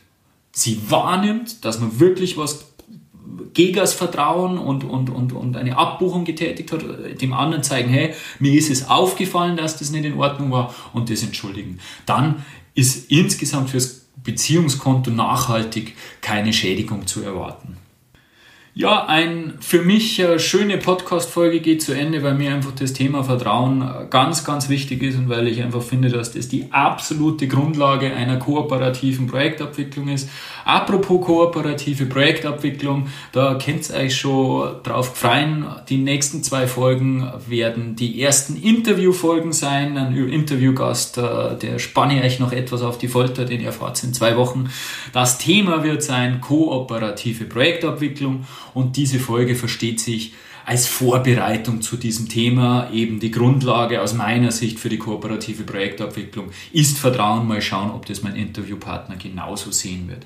Sie 0.51 0.81
wahrnimmt, 0.89 1.63
dass 1.63 1.79
man 1.79 1.99
wirklich 1.99 2.37
was 2.37 2.71
gegen 3.53 3.77
das 3.77 3.93
Vertrauen 3.93 4.57
und, 4.57 4.83
und, 4.83 5.09
und, 5.09 5.33
und 5.33 5.57
eine 5.57 5.77
Abbuchung 5.77 6.25
getätigt 6.25 6.71
hat, 6.71 6.83
dem 7.21 7.33
anderen 7.33 7.63
zeigen, 7.63 7.89
hey, 7.89 8.13
mir 8.39 8.53
ist 8.53 8.69
es 8.69 8.89
aufgefallen, 8.89 9.57
dass 9.57 9.77
das 9.77 9.91
nicht 9.91 10.05
in 10.05 10.17
Ordnung 10.17 10.51
war 10.51 10.73
und 10.93 11.09
das 11.09 11.23
entschuldigen. 11.23 11.79
Dann 12.05 12.45
ist 12.73 13.11
insgesamt 13.11 13.69
fürs 13.69 14.05
Beziehungskonto 14.23 15.11
nachhaltig 15.11 15.95
keine 16.21 16.53
Schädigung 16.53 17.07
zu 17.07 17.23
erwarten. 17.23 17.77
Ja, 18.73 19.05
ein 19.05 19.55
für 19.59 19.81
mich 19.81 20.17
äh, 20.19 20.39
schöne 20.39 20.77
Podcast-Folge 20.77 21.59
geht 21.59 21.81
zu 21.81 21.91
Ende, 21.91 22.23
weil 22.23 22.35
mir 22.35 22.53
einfach 22.53 22.71
das 22.71 22.93
Thema 22.93 23.21
Vertrauen 23.21 23.81
äh, 23.81 24.05
ganz, 24.09 24.45
ganz 24.45 24.69
wichtig 24.69 25.03
ist 25.03 25.17
und 25.17 25.27
weil 25.27 25.49
ich 25.49 25.61
einfach 25.61 25.81
finde, 25.81 26.07
dass 26.07 26.31
das 26.31 26.47
die 26.47 26.71
absolute 26.71 27.49
Grundlage 27.49 28.13
einer 28.13 28.37
kooperativen 28.37 29.27
Projektabwicklung 29.27 30.07
ist. 30.07 30.29
Apropos 30.63 31.25
kooperative 31.25 32.05
Projektabwicklung, 32.05 33.07
da 33.33 33.55
könnt 33.55 33.89
ihr 33.89 33.95
euch 33.97 34.15
schon 34.15 34.81
drauf 34.83 35.17
freuen. 35.17 35.65
Die 35.89 35.97
nächsten 35.97 36.41
zwei 36.41 36.65
Folgen 36.65 37.29
werden 37.49 37.97
die 37.97 38.21
ersten 38.21 38.55
Interviewfolgen 38.55 39.51
sein. 39.51 39.97
Ein 39.97 40.15
Interviewgast, 40.15 41.17
äh, 41.17 41.57
der 41.57 41.77
spanne 41.77 42.23
euch 42.23 42.39
noch 42.39 42.53
etwas 42.53 42.83
auf 42.83 42.97
die 42.97 43.09
Folter, 43.09 43.43
den 43.43 43.65
erfahrt 43.65 44.01
in 44.05 44.13
zwei 44.13 44.37
Wochen. 44.37 44.69
Das 45.11 45.39
Thema 45.39 45.83
wird 45.83 46.03
sein 46.03 46.39
kooperative 46.39 47.43
Projektabwicklung. 47.43 48.45
Und 48.73 48.97
diese 48.97 49.19
Folge 49.19 49.55
versteht 49.55 49.99
sich 49.99 50.33
als 50.65 50.87
Vorbereitung 50.87 51.81
zu 51.81 51.97
diesem 51.97 52.29
Thema 52.29 52.89
eben 52.91 53.19
die 53.19 53.31
Grundlage 53.31 54.01
aus 54.01 54.13
meiner 54.13 54.51
Sicht 54.51 54.79
für 54.79 54.89
die 54.89 54.97
kooperative 54.97 55.63
Projektabwicklung 55.63 56.51
ist 56.71 56.97
Vertrauen. 56.99 57.47
Mal 57.47 57.61
schauen, 57.61 57.91
ob 57.91 58.05
das 58.05 58.21
mein 58.21 58.35
Interviewpartner 58.35 59.15
genauso 59.15 59.71
sehen 59.71 60.07
wird. 60.07 60.25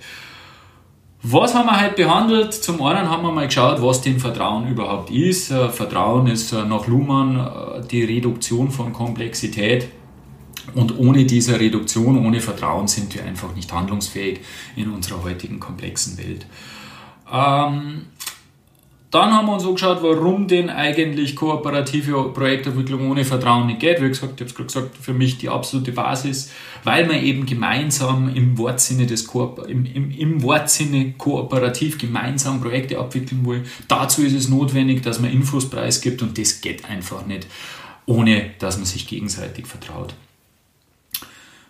Was 1.28 1.56
haben 1.56 1.66
wir 1.68 1.82
heute 1.82 1.96
behandelt? 1.96 2.54
Zum 2.54 2.80
einen 2.84 3.10
haben 3.10 3.24
wir 3.24 3.32
mal 3.32 3.48
geschaut, 3.48 3.82
was 3.82 4.02
denn 4.02 4.20
Vertrauen 4.20 4.68
überhaupt 4.68 5.10
ist. 5.10 5.50
Äh, 5.50 5.70
Vertrauen 5.70 6.28
ist 6.28 6.52
äh, 6.52 6.64
nach 6.66 6.86
Luhmann 6.86 7.40
äh, 7.40 7.88
die 7.88 8.04
Reduktion 8.04 8.70
von 8.70 8.94
Komplexität. 8.94 9.88
Und 10.76 11.00
ohne 11.00 11.26
diese 11.26 11.60
Reduktion, 11.60 12.24
ohne 12.24 12.42
Vertrauen 12.42 12.88
sind 12.88 13.16
wir 13.16 13.24
einfach 13.24 13.56
nicht 13.56 13.74
handlungsfähig 13.74 14.42
in 14.76 14.92
unserer 14.92 15.24
heutigen 15.24 15.60
komplexen 15.60 16.18
Welt. 16.20 16.46
Ähm, 17.32 18.06
dann 19.15 19.34
haben 19.34 19.45
wir 19.45 19.54
uns 19.54 19.65
angeschaut, 19.65 19.99
warum 20.01 20.45
denn 20.49 20.69
eigentlich 20.69 21.38
kooperative 21.38 22.34
Projektentwicklung 22.34 23.10
ohne 23.10 23.23
Vertrauen 23.23 23.67
nicht 23.67 23.80
geht. 23.80 24.01
Wie 24.01 24.10
gesagt, 24.10 24.34
ich 24.36 24.41
habe 24.41 24.49
es 24.49 24.56
gerade 24.56 24.67
gesagt, 24.67 24.97
für 24.97 25.13
mich 25.13 25.38
die 25.38 25.47
absolute 25.47 25.93
Basis, 25.93 26.51
weil 26.84 27.08
man 27.08 27.23
eben 27.23 27.45
gemeinsam 27.45 28.30
im 28.36 28.58
Wortsinne, 28.58 29.06
des 29.06 29.25
Koop 29.25 29.67
im, 29.69 29.86
im, 29.86 30.12
im 30.12 30.43
Wortsinne 30.43 31.13
kooperativ 31.17 31.97
gemeinsam 31.97 32.60
Projekte 32.60 32.99
abwickeln 32.99 33.45
will. 33.45 33.63
Dazu 33.88 34.21
ist 34.21 34.34
es 34.34 34.49
notwendig, 34.49 35.01
dass 35.01 35.21
man 35.21 35.32
Infos 35.32 35.69
preisgibt 35.69 36.21
und 36.21 36.38
das 36.38 36.60
geht 36.60 36.84
einfach 36.89 37.25
nicht, 37.25 37.47
ohne 38.06 38.51
dass 38.60 38.75
man 38.75 38.86
sich 38.86 39.08
gegenseitig 39.08 39.65
vertraut. 39.65 40.13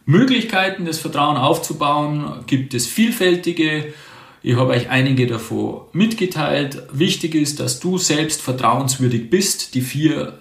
Möglichkeiten, 0.08 0.86
das 0.86 0.97
Vertrauen 0.97 1.38
aufzubauen, 1.38 2.43
gibt 2.47 2.73
es 2.73 2.88
vielfältige. 2.88 3.93
Ich 4.47 4.58
habe 4.58 4.73
euch 4.73 4.91
einige 4.91 5.25
davon 5.25 5.86
mitgeteilt. 5.91 6.84
Wichtig 6.91 7.34
ist, 7.34 7.60
dass 7.60 7.79
du 7.79 7.97
selbst 7.97 8.43
vertrauenswürdig 8.43 9.31
bist. 9.31 9.73
Die 9.73 9.81
vier 9.81 10.38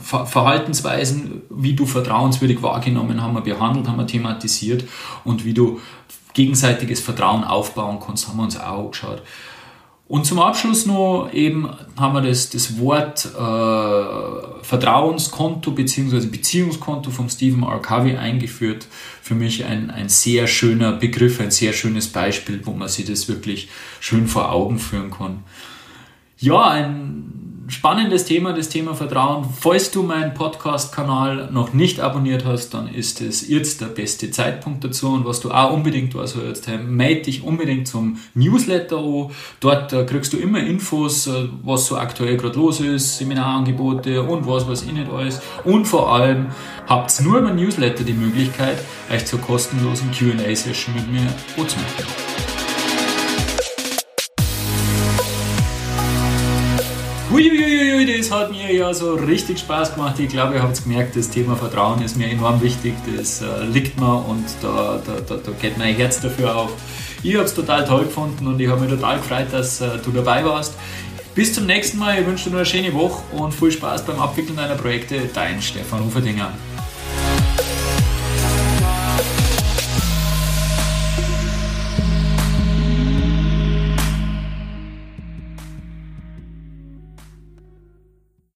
Verhaltensweisen, 0.00 1.42
wie 1.50 1.74
du 1.74 1.84
vertrauenswürdig 1.84 2.62
wahrgenommen 2.62 3.20
haben 3.20 3.34
wir 3.34 3.42
behandelt, 3.42 3.88
haben 3.88 3.98
wir 3.98 4.06
thematisiert 4.06 4.84
und 5.22 5.44
wie 5.44 5.52
du 5.52 5.80
gegenseitiges 6.32 7.00
Vertrauen 7.00 7.44
aufbauen 7.44 7.98
kannst, 8.00 8.26
haben 8.26 8.38
wir 8.38 8.44
uns 8.44 8.58
auch 8.58 8.86
angeschaut. 8.86 9.20
Und 10.08 10.24
zum 10.24 10.40
Abschluss 10.40 10.86
noch 10.86 11.28
eben 11.30 11.68
haben 11.98 12.14
wir 12.14 12.22
das, 12.22 12.48
das 12.48 12.78
Wort 12.78 13.26
äh, 13.38 13.38
Vertrauenskonto 14.64 15.72
bzw. 15.72 16.26
Beziehungskonto 16.26 17.10
von 17.10 17.28
Stephen 17.28 17.64
R. 17.64 17.80
Covey 17.82 18.16
eingeführt. 18.16 18.86
Für 19.20 19.34
mich 19.34 19.66
ein, 19.66 19.90
ein 19.90 20.08
sehr 20.08 20.46
schöner 20.46 20.92
Begriff, 20.92 21.38
ein 21.40 21.50
sehr 21.50 21.74
schönes 21.74 22.08
Beispiel, 22.08 22.60
wo 22.64 22.72
man 22.72 22.88
sich 22.88 23.04
das 23.04 23.28
wirklich 23.28 23.68
schön 24.00 24.26
vor 24.26 24.50
Augen 24.50 24.78
führen 24.78 25.10
kann. 25.10 25.44
Ja, 26.38 26.62
ein 26.68 27.43
spannendes 27.68 28.24
Thema, 28.24 28.52
das 28.52 28.68
Thema 28.68 28.94
Vertrauen. 28.94 29.46
Falls 29.58 29.90
du 29.90 30.02
meinen 30.02 30.34
Podcast-Kanal 30.34 31.48
noch 31.50 31.72
nicht 31.72 32.00
abonniert 32.00 32.44
hast, 32.44 32.74
dann 32.74 32.88
ist 32.88 33.20
es 33.20 33.48
jetzt 33.48 33.80
der 33.80 33.86
beste 33.86 34.30
Zeitpunkt 34.30 34.84
dazu. 34.84 35.08
Und 35.08 35.24
was 35.24 35.40
du 35.40 35.50
auch 35.50 35.72
unbedingt 35.72 36.14
was 36.14 36.32
sollst, 36.32 36.68
melde 36.68 37.22
dich 37.22 37.42
unbedingt 37.42 37.88
zum 37.88 38.18
Newsletter 38.34 38.98
an. 38.98 39.30
Dort 39.60 39.92
äh, 39.92 40.04
kriegst 40.04 40.32
du 40.32 40.36
immer 40.36 40.60
Infos, 40.60 41.26
äh, 41.26 41.48
was 41.62 41.86
so 41.86 41.96
aktuell 41.96 42.36
gerade 42.36 42.58
los 42.58 42.80
ist, 42.80 43.18
Seminarangebote 43.18 44.22
und 44.22 44.46
was 44.46 44.68
weiß 44.68 44.82
ich 44.82 44.92
nicht 44.92 45.10
alles. 45.10 45.40
Und 45.64 45.86
vor 45.86 46.12
allem 46.12 46.48
habt 46.86 47.20
nur 47.22 47.38
im 47.38 47.56
Newsletter 47.56 48.04
die 48.04 48.12
Möglichkeit, 48.12 48.78
euch 49.10 49.24
zur 49.26 49.40
kostenlosen 49.40 50.10
QA-Session 50.10 50.94
mit 50.94 51.10
mir 51.10 51.26
anzumelden. 51.56 52.43
Huiuiui, 57.34 58.16
das 58.16 58.30
hat 58.30 58.52
mir 58.52 58.72
ja 58.72 58.94
so 58.94 59.14
richtig 59.14 59.58
Spaß 59.58 59.96
gemacht. 59.96 60.20
Ich 60.20 60.28
glaube, 60.28 60.54
ihr 60.54 60.62
habt 60.62 60.80
gemerkt, 60.80 61.16
das 61.16 61.28
Thema 61.28 61.56
Vertrauen 61.56 62.00
ist 62.00 62.16
mir 62.16 62.28
enorm 62.28 62.62
wichtig. 62.62 62.94
Das 63.16 63.42
äh, 63.42 63.64
liegt 63.72 63.98
mir 63.98 64.24
und 64.24 64.44
da, 64.62 65.02
da, 65.04 65.14
da, 65.20 65.40
da 65.44 65.52
geht 65.60 65.76
mein 65.76 65.96
Herz 65.96 66.20
dafür 66.20 66.54
auf. 66.54 66.70
Ich 67.24 67.34
habe 67.34 67.44
es 67.44 67.52
total 67.52 67.84
toll 67.86 68.04
gefunden 68.04 68.46
und 68.46 68.60
ich 68.60 68.68
habe 68.68 68.82
mich 68.82 68.90
total 68.90 69.16
gefreut, 69.16 69.48
dass 69.50 69.80
äh, 69.80 69.98
du 70.04 70.12
dabei 70.12 70.44
warst. 70.44 70.74
Bis 71.34 71.52
zum 71.52 71.66
nächsten 71.66 71.98
Mal. 71.98 72.20
Ich 72.20 72.24
wünsche 72.24 72.44
dir 72.44 72.50
noch 72.50 72.58
eine 72.58 72.66
schöne 72.66 72.94
Woche 72.94 73.24
und 73.34 73.52
viel 73.52 73.72
Spaß 73.72 74.06
beim 74.06 74.20
Abwickeln 74.20 74.54
deiner 74.56 74.76
Projekte. 74.76 75.16
Dein 75.34 75.60
Stefan 75.60 76.02
Uferdinger. 76.02 76.52